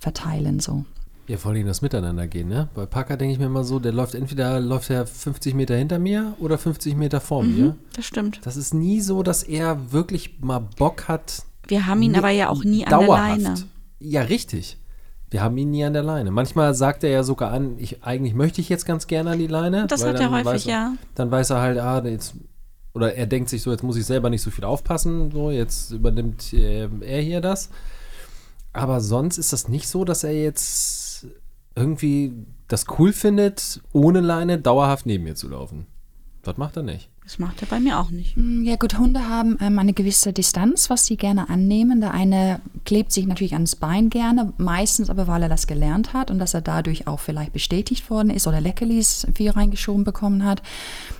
[0.00, 0.84] verteilen so.
[1.28, 2.70] Ja, vor allem das Miteinander gehen, ne?
[2.74, 5.98] Bei Parker denke ich mir immer so, der läuft entweder läuft er 50 Meter hinter
[5.98, 7.76] mir oder 50 Meter vor mir.
[7.94, 8.40] Das stimmt.
[8.44, 11.42] Das ist nie so, dass er wirklich mal Bock hat.
[11.66, 13.42] Wir haben ihn aber ja auch nie an der dauerhaft.
[13.42, 13.54] Leine.
[13.98, 14.78] Ja, richtig.
[15.30, 16.30] Wir haben ihn nie an der Leine.
[16.30, 19.48] Manchmal sagt er ja sogar an, ich, eigentlich möchte ich jetzt ganz gerne an die
[19.48, 19.86] Leine.
[19.86, 20.94] Das weil hat er dann häufig, weiß ja.
[21.14, 22.36] Dann weiß er halt, ah, jetzt,
[22.94, 25.92] oder er denkt sich so, jetzt muss ich selber nicht so viel aufpassen, so, jetzt
[25.92, 27.70] übernimmt äh, er hier das.
[28.72, 31.26] Aber sonst ist das nicht so, dass er jetzt
[31.74, 32.32] irgendwie
[32.66, 35.86] das cool findet, ohne Leine dauerhaft neben mir zu laufen.
[36.42, 37.08] Das macht er nicht.
[37.24, 38.38] Das macht er bei mir auch nicht.
[38.38, 42.00] Mm, Ja gut, Hunde haben ähm, eine gewisse Distanz, was sie gerne annehmen.
[42.00, 46.30] Der eine klebt sich natürlich ans Bein gerne, meistens aber, weil er das gelernt hat
[46.30, 50.62] und dass er dadurch auch vielleicht bestätigt worden ist oder Leckerlis viel reingeschoben bekommen hat.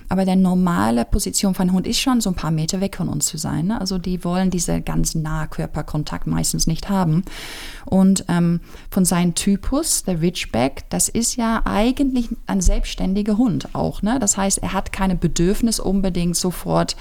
[0.09, 3.27] Aber der normale Position von Hund ist schon so ein paar Meter weg von uns
[3.27, 3.67] zu sein.
[3.67, 3.79] Ne?
[3.79, 7.23] Also die wollen diese ganz nahe Körperkontakt meistens nicht haben.
[7.85, 14.01] Und ähm, von seinem Typus, der Ridgeback, das ist ja eigentlich ein selbstständiger Hund auch.
[14.01, 14.17] Ne?
[14.19, 16.95] Das heißt, er hat keine Bedürfnis unbedingt sofort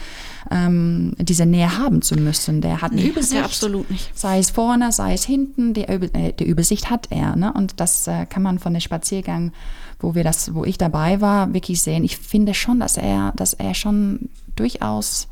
[0.51, 2.61] ähm, diese Nähe haben zu müssen.
[2.61, 3.44] Der hat eine Nee, hat er Übersicht.
[3.44, 4.18] absolut nicht.
[4.18, 7.37] Sei es vorne, sei es hinten, die, äh, die Übersicht hat er.
[7.37, 7.53] Ne?
[7.55, 9.53] Und das äh, kann man von dem Spaziergang,
[10.01, 12.05] wo wir das, wo ich dabei war, wirklich sehen.
[12.05, 15.29] Ich finde schon, dass er, dass er schon durchaus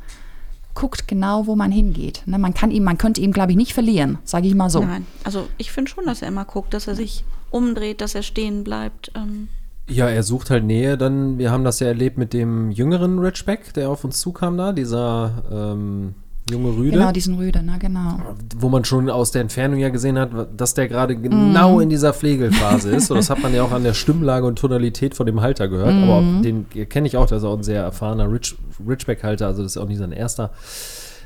[0.73, 2.21] guckt genau, wo man hingeht.
[2.25, 2.37] Ne?
[2.37, 4.81] Man kann ihn, man könnte ihn, glaube ich, nicht verlieren, sage ich mal so.
[4.81, 8.21] Nein, also ich finde schon, dass er immer guckt, dass er sich umdreht, dass er
[8.21, 9.11] stehen bleibt.
[9.15, 9.47] Ähm,
[9.89, 10.97] Ja, er sucht halt Nähe.
[10.97, 14.71] Dann, wir haben das ja erlebt mit dem jüngeren Ridgeback, der auf uns zukam da,
[14.71, 16.13] dieser, ähm,
[16.49, 16.91] junge Rüde.
[16.97, 18.19] Genau, diesen Rüde, ne, genau.
[18.57, 21.81] Wo man schon aus der Entfernung ja gesehen hat, dass der gerade genau Mhm.
[21.81, 23.11] in dieser Pflegephase ist.
[23.11, 25.93] Und das hat man ja auch an der Stimmlage und Tonalität von dem Halter gehört.
[25.93, 26.41] Aber Mhm.
[26.41, 28.55] den kenne ich auch, der ist auch ein sehr erfahrener Rich,
[28.87, 30.51] Richback-Halter, also das ist auch nicht sein erster.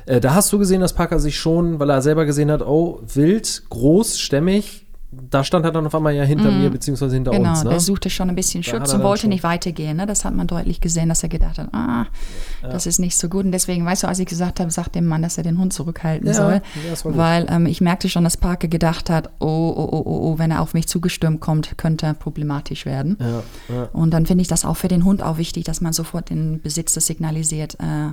[0.06, 3.00] Äh, da hast du gesehen, dass Parker sich schon, weil er selber gesehen hat, oh,
[3.14, 4.81] wild, groß, stämmig,
[5.30, 7.64] da stand er dann auf einmal ja hinter mir, beziehungsweise hinter Genau, uns.
[7.64, 7.70] Ne?
[7.70, 9.98] der suchte schon ein bisschen Schutz und wollte nicht weitergehen.
[9.98, 10.06] Ne?
[10.06, 12.06] Das hat man deutlich gesehen, dass er gedacht hat, ah,
[12.62, 13.44] das ist nicht so gut.
[13.44, 15.74] Und deswegen, weißt du, als ich gesagt habe, sagt dem Mann, dass er den Hund
[15.74, 16.62] zurückhalten Ja, soll.
[16.88, 20.38] ja, weil ähm, ich merkte schon, dass Parker gedacht hat, oh, oh, oh, oh, oh,
[20.38, 23.18] wenn er auf mich zugestürmt kommt, könnte er problematisch werden.
[23.20, 23.82] Ja, ja.
[23.92, 26.62] Und dann finde ich das auch für den Hund auch wichtig, dass man sofort den
[26.62, 28.12] Besitzer signalisiert, äh, äh,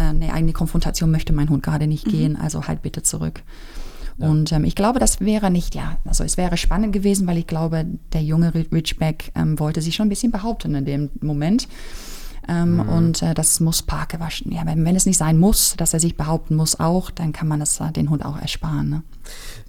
[0.00, 3.42] eine eigene Konfrontation möchte mein Hund gerade nicht gehen, also halt bitte zurück.
[4.18, 7.46] Und ähm, ich glaube, das wäre nicht, ja, also es wäre spannend gewesen, weil ich
[7.46, 11.66] glaube, der junge Ri- Ridgeback ähm, wollte sich schon ein bisschen behaupten in dem Moment.
[12.48, 14.50] Ähm, Und äh, das muss Parker waschen.
[14.52, 17.46] Ja, wenn, wenn es nicht sein muss, dass er sich behaupten muss auch, dann kann
[17.46, 18.90] man das äh, den Hund auch ersparen.
[18.90, 19.02] Ne?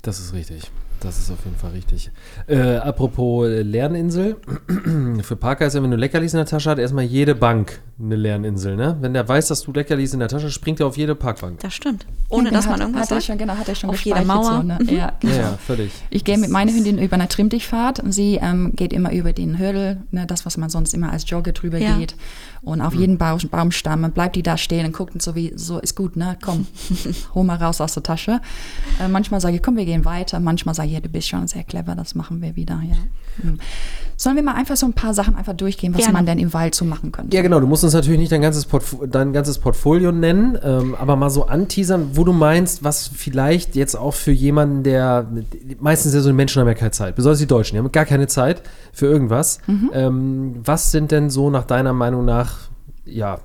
[0.02, 0.72] Das ist richtig.
[1.04, 2.10] Das ist auf jeden Fall richtig.
[2.48, 4.38] Äh, apropos Lerninsel.
[5.22, 8.16] Für Parker ist ja, wenn du Leckerlis in der Tasche hast, erstmal jede Bank eine
[8.16, 8.76] Lerninsel.
[8.76, 8.98] Ne?
[9.02, 11.60] Wenn der weiß, dass du Leckerlis in der Tasche hast, springt er auf jede Parkbank.
[11.60, 12.06] Das stimmt.
[12.30, 13.26] Ohne Ja, dass hat, man irgendwas hat er sagt.
[13.26, 14.44] schon, genau, hat er schon Auf jeder Mauer.
[14.44, 14.80] So, ne?
[14.82, 14.89] Mhm.
[14.89, 15.36] Ja, genau.
[15.36, 15.92] Ja, völlig.
[16.10, 19.60] Ich gehe mit meiner Hündin über eine Trimmdichtfahrt und sie ähm, geht immer über den
[19.60, 21.98] Hürdel, ne, das, was man sonst immer als Jogger drüber Ja.
[21.98, 22.16] geht.
[22.63, 25.80] Und auf jeden Baum, Baumstamm bleibt die da stehen und guckt und so wie, so
[25.80, 26.38] ist gut, ne?
[26.41, 26.65] Komm,
[27.36, 28.39] hol mal raus aus der Tasche.
[29.02, 30.39] Äh, manchmal sage ich, komm, wir gehen weiter.
[30.39, 32.95] Manchmal sage ich, ja, du bist schon sehr clever, das machen wir wieder, ja.
[33.41, 33.60] Hm.
[34.15, 36.13] Sollen wir mal einfach so ein paar Sachen einfach durchgehen, was Gerne.
[36.13, 37.36] man denn im Wald so machen könnte?
[37.36, 37.60] Ja, genau.
[37.60, 41.30] Du musst uns natürlich nicht dein ganzes, Portf dein ganzes Portfolio nennen, ähm, aber mal
[41.30, 45.28] so anteasern, wo du meinst, was vielleicht jetzt auch für jemanden, der
[45.80, 48.06] meistens ja so die Menschen haben ja keine Zeit, besonders die Deutschen, die haben gar
[48.06, 48.62] keine Zeit
[48.93, 49.60] für irgendwas.
[49.93, 52.53] Ähm, was sind denn so nach deiner Meinung nach,
[53.06, 53.39] ja,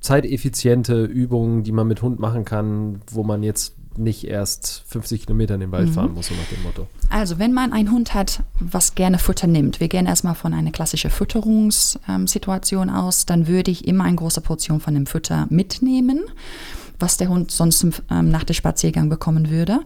[0.00, 5.54] zeiteffiziente Übungen, die man mit Hund machen kann, wo man jetzt nicht erst 50 Kilometer
[5.54, 6.86] in den Wald fahren muss, so nach dem Motto.
[7.10, 10.70] Also, wenn man einen Hund hat, was gerne Futter nimmt, wir gehen erstmal von einer
[10.70, 16.20] klassischen Fütterungssituation aus, dann würde ich immer eine große Portion von dem Futter mitnehmen
[16.98, 19.80] was der Hund sonst ähm, nach dem Spaziergang bekommen würde.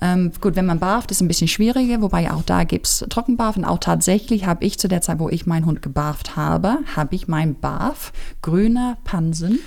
[0.00, 3.56] Ähm, gut, wenn man barft, ist ein bisschen schwieriger, wobei auch da gibt es Trockenbarf.
[3.56, 7.14] Und auch tatsächlich habe ich zu der Zeit, wo ich meinen Hund gebarft habe, habe
[7.14, 9.58] ich mein Barf, grüner Pansen,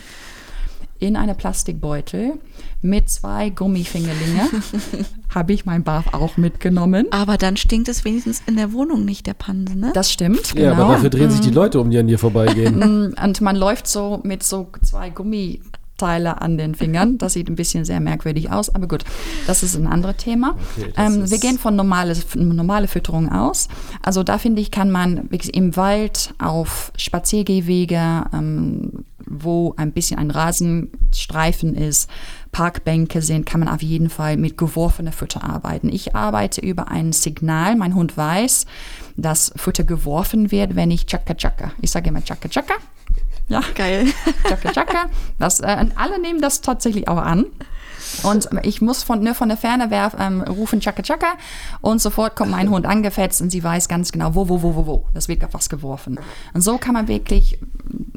[1.00, 2.40] in eine Plastikbeutel
[2.82, 4.50] mit zwei Gummifingerlinge
[5.34, 7.08] habe ich mein Barf auch mitgenommen.
[7.12, 9.92] Aber dann stinkt es wenigstens in der Wohnung nicht, der Pansen, ne?
[9.94, 10.84] Das stimmt, Ja, genau.
[10.86, 13.14] aber dafür drehen sich die Leute um, die an dir vorbeigehen.
[13.16, 15.10] Und man läuft so mit so zwei
[15.98, 17.18] Gummiteile an den Fingern.
[17.18, 19.04] Das sieht ein bisschen sehr merkwürdig aus, aber gut,
[19.48, 20.56] das ist ein anderes Thema.
[20.78, 23.68] Okay, ähm, wir gehen von normale, normale Fütterung aus.
[24.04, 30.20] Also da finde ich, kann man wirklich im Wald auf Spaziergehwege, ähm, wo ein bisschen
[30.20, 32.10] ein Rasenstreifen ist,
[32.52, 35.90] Parkbänke sind, kann man auf jeden Fall mit geworfener Futter arbeiten.
[35.90, 37.76] Ich arbeite über ein Signal.
[37.76, 38.66] Mein Hund weiß,
[39.18, 41.72] dass Futter geworfen wird, wenn ich Chaka Chaka.
[41.82, 42.76] Ich sage immer Chaka Chaka.
[43.48, 44.08] Ja, Geil.
[44.48, 45.10] Chaka Chaka.
[45.40, 47.46] Das, äh, alle nehmen das tatsächlich auch an.
[48.24, 51.34] Und ich muss von, nur von der Ferne werf, ähm, rufen Chaka Chaka
[51.82, 54.86] und sofort kommt mein Hund angefetzt und sie weiß ganz genau, wo, wo, wo, wo,
[54.86, 55.06] wo.
[55.14, 56.20] Das wird was geworfen.
[56.54, 57.60] Und so kann man wirklich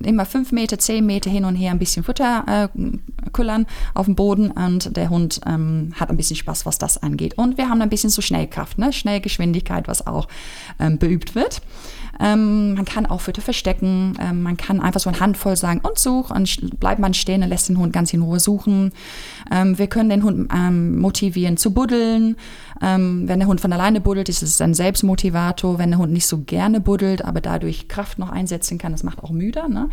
[0.04, 4.14] immer fünf Meter, zehn Meter hin und her ein bisschen Futter äh, kullern auf dem
[4.14, 7.36] Boden und der Hund ähm, hat ein bisschen Spaß, was das angeht.
[7.36, 8.92] Und wir haben ein bisschen so Schnellkraft, ne?
[8.92, 10.28] Schnellgeschwindigkeit, was auch
[10.78, 11.62] ähm, beübt wird.
[12.20, 14.16] Ähm, man kann auch Futter verstecken.
[14.20, 17.48] Ähm, man kann einfach so eine Handvoll sagen und such und bleibt man stehen und
[17.48, 18.92] lässt den Hund ganz in Ruhe suchen.
[19.50, 22.36] Ähm, wir können den Hund ähm, motivieren zu buddeln.
[22.82, 25.78] Ähm, wenn der Hund von alleine buddelt, ist es ein Selbstmotivator.
[25.78, 29.22] Wenn der Hund nicht so gerne buddelt, aber dadurch Kraft noch einsetzen kann, das macht
[29.22, 29.88] auch müde, ne?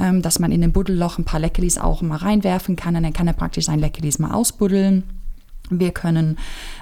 [0.00, 3.12] ähm, dass man in den Buddelloch ein paar Leckerlis auch mal reinwerfen kann und dann
[3.12, 5.04] kann er praktisch sein Leckerlis mal ausbuddeln.
[5.70, 6.38] Wir können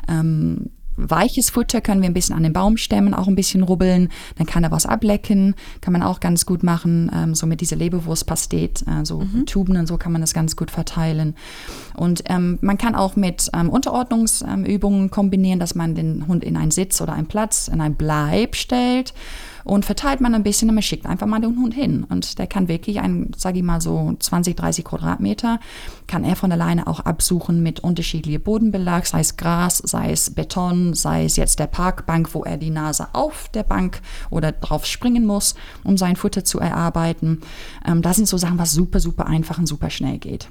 [0.09, 4.47] ähm, weiches Futter können wir ein bisschen an den Baumstämmen auch ein bisschen rubbeln, dann
[4.47, 8.83] kann er was ablecken, kann man auch ganz gut machen, ähm, so mit dieser Leberwurstpastet,
[8.87, 11.35] äh, so Tuben und so kann man das ganz gut verteilen.
[11.95, 16.71] Und ähm, man kann auch mit ähm, Unterordnungsübungen kombinieren, dass man den Hund in einen
[16.71, 19.13] Sitz oder einen Platz, in ein Bleib stellt
[19.66, 22.05] und verteilt man ein bisschen und man schickt einfach mal den Hund hin.
[22.09, 25.59] Und der kann wirklich ein, sage ich mal so 20, 30 Quadratmeter,
[26.07, 30.94] kann er von alleine auch absuchen mit unterschiedlichem Bodenbelag, sei es Gras, sei es Beton,
[30.94, 34.00] sei es jetzt der Parkbank, wo er die Nase auf der Bank
[34.31, 37.40] oder drauf springen muss, um sein Futter zu erarbeiten.
[37.85, 40.48] Ähm, das sind so Sachen, was super, super einfach und super schnell geht.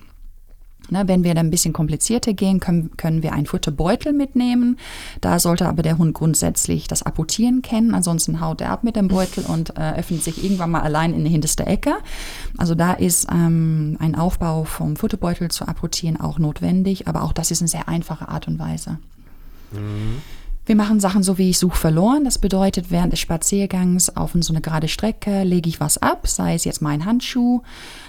[0.89, 4.78] Ne, wenn wir dann ein bisschen komplizierter gehen, können, können wir einen Futterbeutel mitnehmen.
[5.19, 9.08] Da sollte aber der Hund grundsätzlich das Apportieren kennen, ansonsten haut er ab mit dem
[9.08, 11.95] Beutel und äh, öffnet sich irgendwann mal allein in die hinterste Ecke.
[12.58, 17.50] Also da ist ähm, ein Aufbau vom Futterbeutel zu apportieren auch notwendig, aber auch das
[17.50, 19.00] ist eine sehr einfache Art und Weise.
[20.65, 22.23] Wir machen Sachen so wie ich suche verloren.
[22.23, 26.56] Das bedeutet, während des Spaziergangs auf so eine gerade Strecke lege ich was ab, sei
[26.56, 27.62] es jetzt mein Handschuh,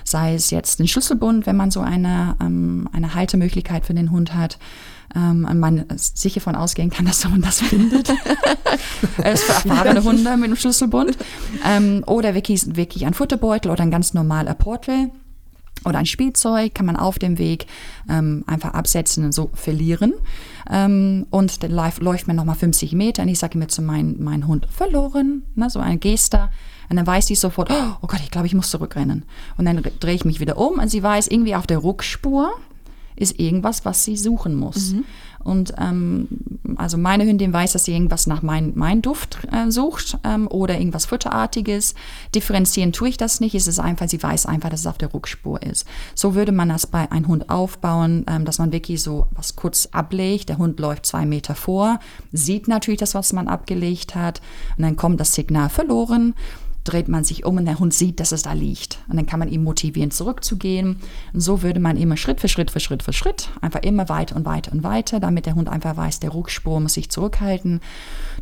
[0.04, 4.34] sei es jetzt ein Schlüsselbund, wenn man so eine, ähm, eine Haltemöglichkeit für den Hund
[4.34, 4.58] hat.
[5.14, 8.08] Ähm, und man sicher von ausgehen kann, dass der Hund das findet.
[9.24, 11.16] Ist für erfahrene Hunde mit einem Schlüsselbund.
[11.64, 15.10] Ähm, oder wirklich, wirklich ein Futterbeutel oder ein ganz normaler Portal
[15.84, 17.66] oder ein Spielzeug kann man auf dem Weg
[18.08, 20.14] ähm, einfach absetzen und so verlieren.
[20.70, 24.46] Ähm, und dann läuft, man nochmal 50 Meter und ich sage mir zu meinem mein
[24.46, 26.48] Hund, verloren, ne, so eine Geste.
[26.88, 29.24] Und dann weiß die sofort, oh Gott, ich glaube, ich muss zurückrennen.
[29.56, 32.52] Und dann drehe ich mich wieder um und sie weiß, irgendwie auf der Rückspur
[33.16, 34.94] ist irgendwas, was sie suchen muss.
[35.46, 36.26] Und ähm,
[36.76, 40.76] also meine Hündin weiß, dass sie irgendwas nach mein, mein Duft äh, sucht ähm, oder
[40.76, 41.94] irgendwas Futterartiges.
[42.35, 43.55] Differenzieren tue ich das nicht.
[43.55, 45.87] Es ist einfach, sie weiß einfach, dass es auf der Rückspur ist.
[46.16, 49.88] So würde man das bei einem Hund aufbauen, ähm, dass man wirklich so was kurz
[49.92, 50.48] ablegt.
[50.48, 52.00] Der Hund läuft zwei Meter vor,
[52.33, 54.40] sieht natürlich das, was man abgelegt hat.
[54.76, 56.35] Und dann kommt das Signal verloren
[56.87, 58.99] dreht man sich um und der Hund sieht, dass es da liegt.
[59.09, 60.96] Und dann kann man ihn motivieren, zurückzugehen.
[61.33, 64.37] Und so würde man immer Schritt für Schritt für Schritt für Schritt einfach immer weiter
[64.37, 67.81] und weiter und weiter, damit der Hund einfach weiß, der Rückspur muss sich zurückhalten.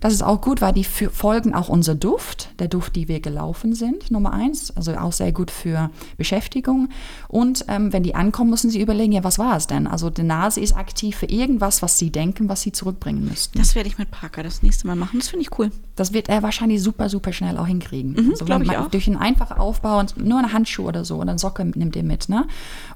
[0.01, 3.75] Das ist auch gut, weil die folgen auch unser Duft, der Duft, die wir gelaufen
[3.75, 4.77] sind, Nummer eins.
[4.77, 6.89] Also auch sehr gut für Beschäftigung.
[7.29, 9.87] Und ähm, wenn die ankommen, müssen sie überlegen, ja, was war es denn?
[9.87, 13.59] Also die Nase ist aktiv für irgendwas, was sie denken, was sie zurückbringen müssten.
[13.59, 15.19] Das werde ich mit Parker das nächste Mal machen.
[15.19, 15.71] Das finde ich cool.
[15.97, 18.13] Das wird er wahrscheinlich super, super schnell auch hinkriegen.
[18.13, 18.91] Mhm, also wenn ich man auch.
[18.91, 22.03] durch einen einfachen Aufbau und nur eine Handschuhe oder so oder eine Socke nimmt ihr
[22.03, 22.29] mit.
[22.29, 22.47] Ne?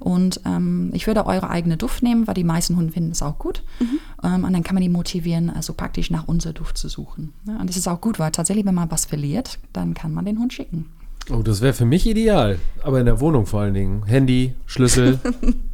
[0.01, 3.39] Und ähm, ich würde eure eigene Duft nehmen, weil die meisten Hunde finden es auch
[3.39, 3.63] gut.
[3.81, 3.99] Mhm.
[4.23, 7.33] Ähm, und dann kann man die motivieren, also praktisch nach unser Duft zu suchen.
[7.45, 7.59] Ne?
[7.59, 10.39] Und das ist auch gut, weil tatsächlich, wenn man was verliert, dann kann man den
[10.39, 10.87] Hund schicken.
[11.31, 12.59] Oh, das wäre für mich ideal.
[12.83, 14.05] Aber in der Wohnung vor allen Dingen.
[14.07, 15.19] Handy, Schlüssel.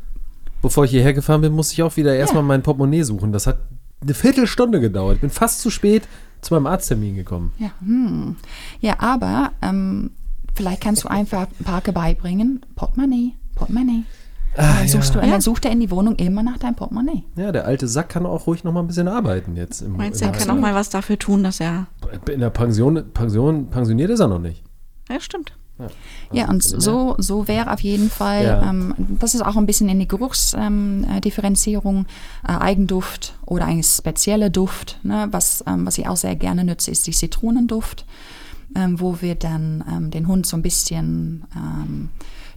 [0.62, 3.32] Bevor ich hierher gefahren bin, musste ich auch wieder erstmal mein Portemonnaie suchen.
[3.32, 3.58] Das hat
[4.00, 5.16] eine Viertelstunde gedauert.
[5.16, 6.04] Ich bin fast zu spät
[6.40, 7.52] zu meinem Arzttermin gekommen.
[7.58, 8.36] Ja, hm.
[8.80, 10.10] ja aber ähm,
[10.54, 14.04] vielleicht kannst du einfach Parke beibringen, Portemonnaie, Portemonnaie.
[14.56, 15.20] Ah, dann, suchst ja.
[15.20, 17.24] du, dann sucht er in die Wohnung immer nach deinem Portemonnaie.
[17.36, 19.82] ja, der alte Sack kann auch ruhig noch mal ein bisschen arbeiten jetzt.
[19.82, 21.86] Im, Meinst du, er kann auch mal was dafür tun, dass er.
[22.30, 24.62] In der Pension, Pension, pensioniert ist er noch nicht.
[25.10, 25.52] Ja, stimmt.
[26.30, 28.62] Ja, und Also, so, so wäre auf jeden Fall, Ja.
[28.70, 32.06] ähm, das ist auch ein bisschen in die Geruchsdifferenzierung, ähm,
[32.46, 35.00] äh, äh, Eigenduft oder ein spezieller Duft.
[35.02, 35.26] Ne?
[35.32, 38.06] Was, ähm, was ich auch sehr gerne nutze, ist die Zitronenduft,
[38.76, 42.10] ähm, wo wir dann ähm, den Hund so ein bisschen ähm,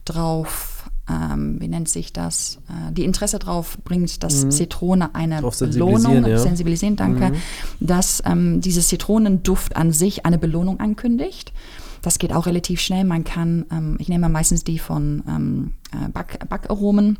[0.06, 0.77] drauf,
[1.10, 5.42] ähm, wie nennt sich das, äh, die Interesse drauf bringt, dass Zitrone eine Mhm.
[5.42, 6.38] Drauf sensibilisieren, Belohnung, ja.
[6.38, 6.44] Mhm.
[6.44, 7.32] sensibilisieren, danke,
[7.80, 11.54] dass ähm, dieses Zitronenduft an sich eine Belohnung ankündigt.
[12.02, 13.04] Das geht auch relativ schnell.
[13.04, 17.18] Man kann, ähm, ich nehme meistens die von ähm, äh, Back, Backaromen.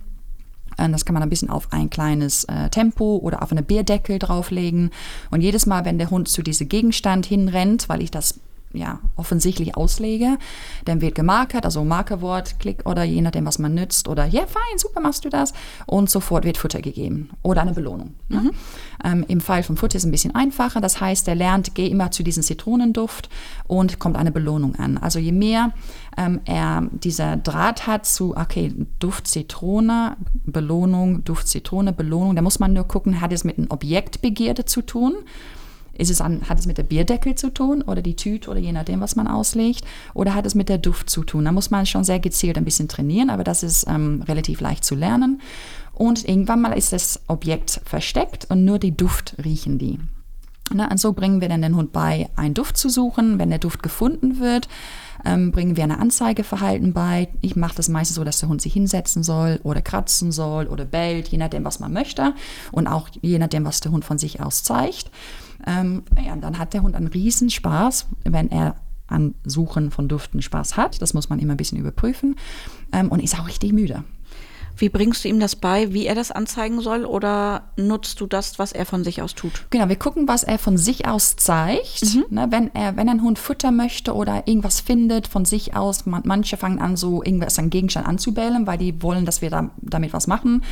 [0.78, 4.20] Äh, Das kann man ein bisschen auf ein kleines äh, Tempo oder auf eine Bierdeckel
[4.20, 4.92] drauflegen.
[5.32, 8.40] Und jedes Mal, wenn der Hund zu diesem Gegenstand hinrennt, weil ich das
[8.74, 10.38] ja, offensichtlich auslege,
[10.86, 14.78] dann wird gemarkert, also Markerwort, Klick oder je nachdem, was man nützt oder ja, fein,
[14.78, 15.54] super, machst du das
[15.86, 18.14] und sofort wird Futter gegeben oder eine Belohnung.
[18.30, 18.52] Ne?
[19.04, 21.88] Ähm, Im Fall von Futter ist es ein bisschen einfacher, das heißt, er lernt, geh
[21.88, 23.30] immer zu diesem Zitronenduft
[23.68, 24.98] und kommt eine Belohnung an.
[24.98, 25.72] Also je mehr
[26.18, 32.60] ähm, er dieser Draht hat zu, okay, Duft Zitrone, Belohnung, Duft Zitrone, Belohnung, da muss
[32.60, 35.16] man nur gucken, hat es mit einem Objektbegierde zu tun?
[35.98, 38.72] Ist es an, hat es mit der Bierdeckel zu tun oder die Tüte oder je
[38.72, 39.84] nachdem, was man auslegt?
[40.14, 41.46] Oder hat es mit der Duft zu tun?
[41.46, 44.84] Da muss man schon sehr gezielt ein bisschen trainieren, aber das ist ähm, relativ leicht
[44.84, 45.42] zu lernen.
[45.94, 50.00] Und irgendwann mal ist das Objekt versteckt und nur die Duft riechen die.
[50.74, 53.40] Na, und so bringen wir dann den Hund bei, einen Duft zu suchen.
[53.40, 54.68] Wenn der Duft gefunden wird,
[55.26, 57.30] ähm, bringen wir eine Anzeigeverhalten bei.
[57.42, 60.86] Ich mache das meistens so, dass der Hund sich hinsetzen soll oder kratzen soll oder
[60.86, 62.34] bellt, je nachdem, was man möchte
[62.72, 65.10] und auch je nachdem, was der Hund von sich aus zeigt.
[65.68, 68.78] Ähm, ja, und dann hat der Hund einen riesen Spaß, wenn er
[69.08, 71.02] an Suchen von Duften Spaß hat.
[71.02, 72.36] Das muss man immer ein bisschen überprüfen
[72.92, 74.04] ähm, und ist auch richtig müde.
[74.78, 78.60] Wie bringst du ihm das bei, wie er das anzeigen soll, oder nutzt du das,
[78.60, 79.66] was er von sich aus tut?
[79.72, 82.04] Genau, wir gucken, was er von sich aus zeigt.
[82.30, 86.22] Ne, wenn, er, wenn ein Hund Futter möchte oder irgendwas findet von sich aus, man,
[86.26, 90.14] manche fangen an, so irgendwas an Gegenstand anzubellen, weil die wollen, dass wir da, damit
[90.14, 90.64] was machen.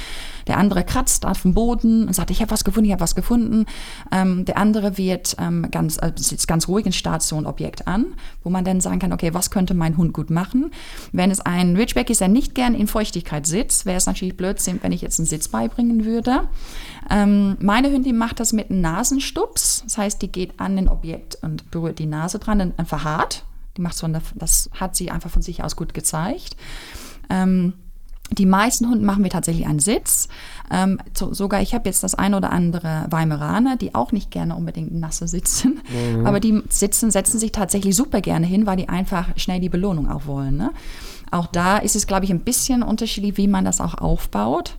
[0.48, 3.16] Der andere kratzt auf dem Boden und sagt, ich habe was gefunden, ich habe was
[3.16, 3.66] gefunden.
[4.12, 7.88] Ähm, der andere wird ähm, ganz, äh, sitzt ganz ruhig und starrt so ein Objekt
[7.88, 8.06] an,
[8.44, 10.72] wo man dann sagen kann, okay, was könnte mein Hund gut machen?
[11.12, 14.80] Wenn es ein Ridgeback ist, der nicht gern in Feuchtigkeit sitzt, wäre es natürlich Blödsinn,
[14.82, 16.50] wenn ich jetzt einen Sitz beibringen würde.
[17.10, 19.84] Ähm, meine Hündin macht das mit einem Nasenstups.
[19.86, 23.46] Das heißt, die geht an ein Objekt und berührt die Nase dran und verharrt.
[23.78, 26.58] Die macht so eine, das hat sie einfach von sich aus gut gezeigt.
[27.30, 27.74] Ähm,
[28.32, 30.28] die meisten Hunde machen wir tatsächlich einen Sitz.
[30.70, 34.56] Ähm, so, sogar ich habe jetzt das ein oder andere Weimaraner, die auch nicht gerne
[34.56, 35.80] unbedingt nasse sitzen,
[36.16, 36.26] mhm.
[36.26, 40.10] aber die sitzen, setzen sich tatsächlich super gerne hin, weil die einfach schnell die Belohnung
[40.10, 40.58] auch wollen.
[40.58, 40.72] Ne?
[41.32, 44.78] Auch da ist es, glaube ich, ein bisschen unterschiedlich, wie man das auch aufbaut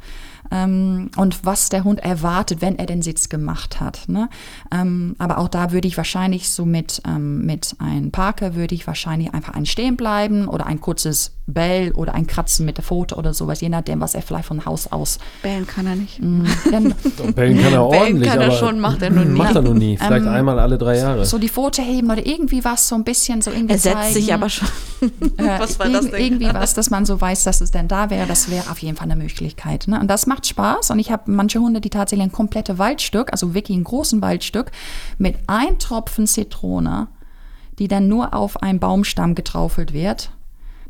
[0.51, 4.09] ähm, und was der Hund erwartet, wenn er den Sitz gemacht hat.
[4.09, 4.29] Ne?
[4.73, 8.87] Ähm, aber auch da würde ich wahrscheinlich so mit, ähm, mit einem Parker würde ich
[8.87, 13.15] wahrscheinlich einfach ein Stehen bleiben oder ein kurzes Bell oder ein Kratzen mit der Pfote
[13.15, 15.19] oder sowas, je nachdem, was er vielleicht von Haus aus.
[15.43, 16.21] Bellen kann er nicht.
[16.21, 16.43] Mm,
[17.35, 19.39] Bellen kann er ordentlich, Bellen kann er schon, macht er nur nie.
[19.39, 21.25] Macht er nur nie, vielleicht ähm, einmal alle drei Jahre.
[21.25, 24.15] So die Pfote heben oder irgendwie was, so ein bisschen so irgendwie Er setzt zeigen.
[24.15, 24.69] sich aber schon.
[25.37, 26.21] was war das denn?
[26.21, 28.97] Irgendwie was, dass man so weiß, dass es denn da wäre, das wäre auf jeden
[28.97, 29.87] Fall eine Möglichkeit.
[29.87, 30.01] Ne?
[30.01, 33.55] Und das macht Spaß und ich habe manche Hunde, die tatsächlich ein komplettes Waldstück, also
[33.55, 34.73] wirklich ein großen Waldstück,
[35.19, 37.07] mit ein Tropfen Zitrone,
[37.79, 40.31] die dann nur auf einen Baumstamm getraufelt wird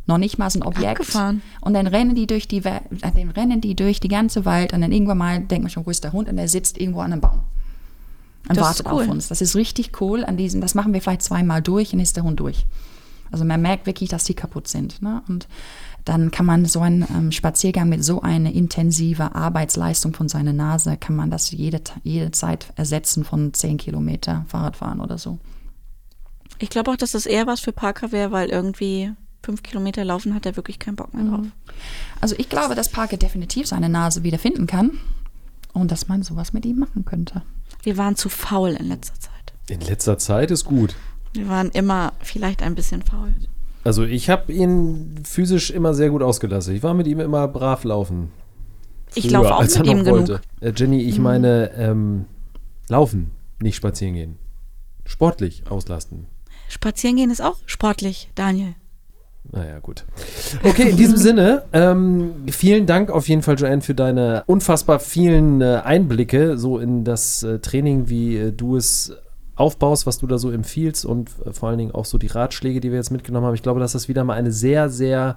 [0.07, 1.01] noch nicht mal so ein Objekt.
[1.01, 1.43] Abgefahren.
[1.61, 4.93] Und dann rennen die durch die, dann rennen die durch die ganze Wald und dann
[4.93, 6.29] irgendwann mal denkt man schon, wo ist der Hund?
[6.29, 7.41] Und er sitzt irgendwo an einem Baum.
[8.49, 9.03] Und Das wartet ist cool.
[9.03, 9.29] auf uns.
[9.29, 10.25] Das ist richtig cool.
[10.25, 12.65] An diesen, das machen wir vielleicht zweimal durch und ist der Hund durch.
[13.33, 15.03] Also man merkt wirklich, dass die kaputt sind.
[15.03, 15.23] Ne?
[15.29, 15.49] Und
[16.05, 20.97] dann kann man so einen ähm, Spaziergang mit so einer intensive Arbeitsleistung von seiner Nase,
[20.97, 25.39] kann man das jede, jede Zeit ersetzen von 10 Kilometer Fahrradfahren oder so.
[26.61, 29.13] Ich glaube auch, dass das eher was für Parker wäre, weil irgendwie
[29.47, 31.47] fünf Kilometer laufen hat er wirklich keinen Bock mehr drauf.
[32.21, 34.99] Also ich glaube, dass Parker definitiv seine Nase wiederfinden kann
[35.73, 37.43] und dass man sowas mit ihm machen könnte.
[37.83, 39.53] Wir waren zu faul in letzter Zeit.
[39.69, 40.97] In letzter Zeit ist gut.
[41.33, 43.33] Wir waren immer vielleicht ein bisschen faul.
[43.85, 46.75] Also ich habe ihn physisch immer sehr gut ausgelassen.
[46.75, 48.33] Ich war mit ihm immer brav laufen.
[49.15, 50.29] Ich Früher, laufe auch als er mit ihm genug.
[50.29, 50.41] wollte.
[50.61, 52.25] Äh, Jenny, ich meine ähm,
[52.89, 53.31] laufen,
[53.61, 54.39] nicht spazieren gehen.
[55.05, 56.27] Sportlich auslasten.
[56.69, 58.75] Spazieren gehen ist auch sportlich, Daniel.
[59.53, 60.05] Naja, gut.
[60.65, 65.61] Okay, in diesem Sinne, ähm, vielen Dank auf jeden Fall, Joanne, für deine unfassbar vielen
[65.61, 69.17] äh, Einblicke so in das äh, Training, wie äh, du es
[69.57, 72.81] aufbaust, was du da so empfiehlst und äh, vor allen Dingen auch so die Ratschläge,
[72.81, 73.55] die wir jetzt mitgenommen haben.
[73.55, 75.37] Ich glaube, dass das wieder mal eine sehr, sehr,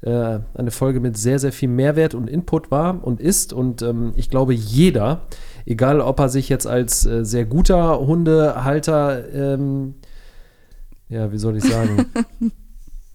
[0.00, 3.52] äh, eine Folge mit sehr, sehr viel Mehrwert und Input war und ist.
[3.52, 5.26] Und ähm, ich glaube, jeder,
[5.66, 9.94] egal ob er sich jetzt als äh, sehr guter Hundehalter, ähm,
[11.10, 12.06] ja, wie soll ich sagen,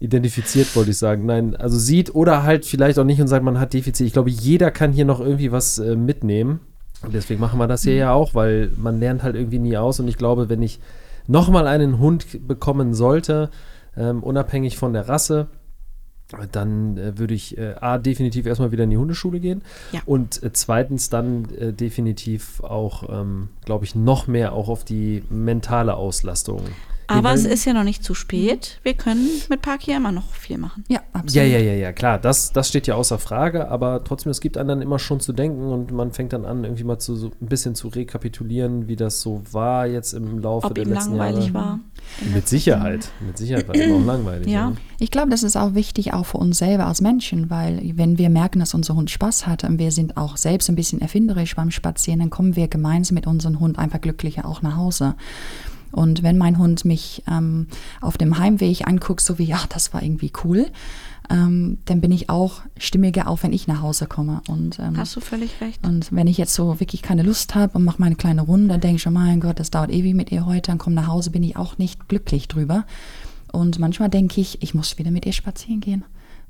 [0.04, 1.26] identifiziert, wollte ich sagen.
[1.26, 4.06] Nein, also sieht oder halt vielleicht auch nicht und sagt, man hat Defizit.
[4.06, 6.60] Ich glaube, jeder kann hier noch irgendwie was äh, mitnehmen.
[7.04, 10.00] Und deswegen machen wir das hier ja auch, weil man lernt halt irgendwie nie aus.
[10.00, 10.80] Und ich glaube, wenn ich
[11.28, 13.50] nochmal einen Hund bekommen sollte,
[13.96, 15.48] ähm, unabhängig von der Rasse,
[16.52, 20.00] dann äh, würde ich äh, A, definitiv erstmal wieder in die Hundeschule gehen Ja.
[20.06, 25.24] und äh, zweitens dann äh, definitiv auch, ähm, glaube ich, noch mehr auch auf die
[25.30, 26.62] mentale Auslastung.
[27.08, 28.80] Aber es ist ja noch nicht zu spät.
[28.84, 30.84] Wir können mit Park hier immer noch viel machen.
[30.88, 31.34] Ja, absolut.
[31.34, 34.58] Ja, ja, ja, ja, klar, das, das steht ja außer Frage, aber trotzdem, es gibt
[34.58, 37.32] einem dann immer schon zu denken und man fängt dann an, irgendwie mal zu, so
[37.42, 41.16] ein bisschen zu rekapitulieren, wie das so war jetzt im Laufe Ob der ihm letzten
[41.16, 41.54] langweilig Jahre.
[41.54, 41.80] war.
[42.34, 44.48] Mit Sicherheit, mit Sicherheit war es immer auch langweilig.
[44.48, 44.72] Ja.
[44.72, 44.78] ne?
[45.00, 48.30] Ich glaube, das ist auch wichtig, auch für uns selber als Menschen, weil wenn wir
[48.30, 51.72] merken, dass unser Hund Spaß hat und wir sind auch selbst ein bisschen erfinderisch beim
[51.72, 55.16] Spazieren, dann kommen wir gemeinsam mit unserem Hund einfach glücklicher auch nach Hause.
[55.94, 57.68] Und wenn mein Hund mich ähm,
[58.02, 60.68] auf dem Heimweg anguckt, so wie, ja, das war irgendwie cool,
[61.30, 64.42] ähm, dann bin ich auch stimmiger, auch wenn ich nach Hause komme.
[64.50, 65.86] Und, ähm, Hast du völlig recht.
[65.86, 68.82] und wenn ich jetzt so wirklich keine Lust habe und mache meine kleine Runde, dann
[68.82, 71.30] denke ich schon, mein Gott, das dauert ewig mit ihr heute, dann komme nach Hause,
[71.32, 72.86] bin ich auch nicht glücklich drüber.
[73.52, 76.04] Und manchmal denke ich, ich muss wieder mit ihr spazieren gehen.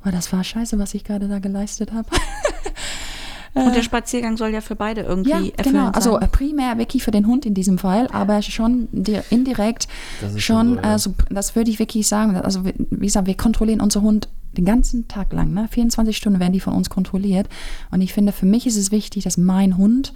[0.03, 2.07] Weil das war scheiße, was ich gerade da geleistet habe.
[3.55, 5.89] Und der Spaziergang soll ja für beide irgendwie Ja, erfüllend genau.
[5.91, 6.23] Also sein.
[6.23, 9.87] äh, primär wirklich für den Hund in diesem Fall, aber schon di- indirekt
[10.21, 10.81] schon schon, so, ja.
[10.81, 12.35] also das würde ich wirklich sagen.
[12.35, 14.27] Also wie wie gesagt, wir kontrollieren unseren Hund
[14.57, 15.53] den ganzen Tag lang.
[15.53, 15.67] Ne?
[15.69, 17.47] 24 Stunden werden die von uns kontrolliert.
[17.91, 20.13] Und ich finde, für mich ist es wichtig, dass mein Hund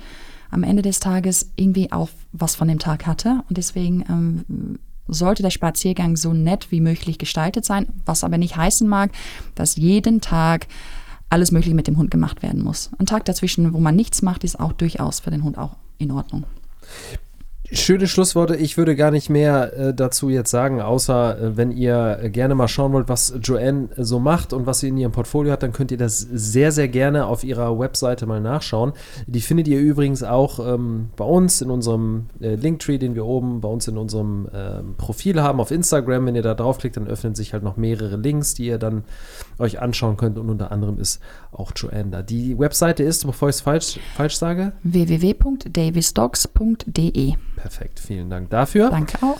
[0.52, 3.44] am Ende des Tages irgendwie auch was von dem Tag hatte.
[3.50, 8.56] Und deswegen ähm, sollte der Spaziergang so nett wie möglich gestaltet sein, was aber nicht
[8.58, 9.12] heißen mag,
[9.56, 10.68] dass jeden Tag
[11.30, 12.90] alles Mögliche mit dem Hund gemacht werden muss.
[12.98, 16.12] Ein Tag dazwischen, wo man nichts macht, ist auch durchaus für den Hund auch in
[16.12, 16.46] Ordnung.
[17.70, 18.55] Schöne Schlussworte.
[18.55, 22.55] Ich würde gar nicht mehr äh, dazu jetzt sagen, außer äh, wenn ihr äh, gerne
[22.55, 25.63] mal schauen wollt, was Joanne äh, so macht und was sie in ihrem Portfolio hat,
[25.63, 28.93] dann könnt ihr das sehr, sehr gerne auf ihrer Webseite mal nachschauen.
[29.26, 33.59] Die findet ihr übrigens auch ähm, bei uns in unserem äh, Linktree, den wir oben
[33.59, 36.26] bei uns in unserem ähm, Profil haben auf Instagram.
[36.26, 39.03] Wenn ihr da draufklickt, dann öffnen sich halt noch mehrere Links, die ihr dann
[39.59, 41.20] euch anschauen könnt und unter anderem ist
[41.51, 42.22] auch Joanne da.
[42.22, 47.34] Die Webseite ist, bevor ich es falsch, falsch sage, www.davisdogs.de.
[47.58, 47.99] perfekt.
[47.99, 48.89] Vielen Dank dafür.
[48.89, 49.38] Danke auch.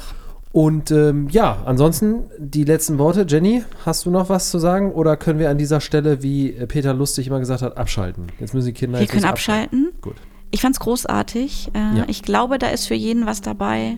[0.52, 3.26] Und ähm, ja, ansonsten die letzten Worte.
[3.28, 4.92] Jenny, hast du noch was zu sagen?
[4.92, 8.28] Oder können wir an dieser Stelle, wie Peter Lustig immer gesagt hat, abschalten?
[8.40, 9.92] Jetzt müssen die Kinder Wir können was abschalten.
[10.02, 10.16] Gut.
[10.52, 11.70] Ich fand's großartig.
[11.74, 12.06] Äh, Ja.
[12.08, 13.98] Ich glaube, da ist für jeden was dabei.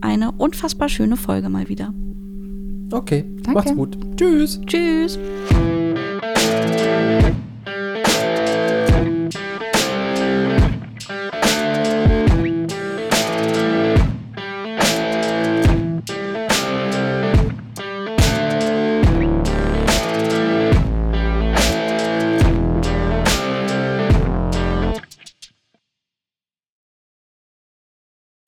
[0.00, 1.92] Eine unfassbar schöne Folge mal wieder.
[2.92, 3.50] Okay, Danke.
[3.52, 3.98] macht's gut.
[4.16, 4.60] Tschüss.
[4.66, 5.18] Tschüss.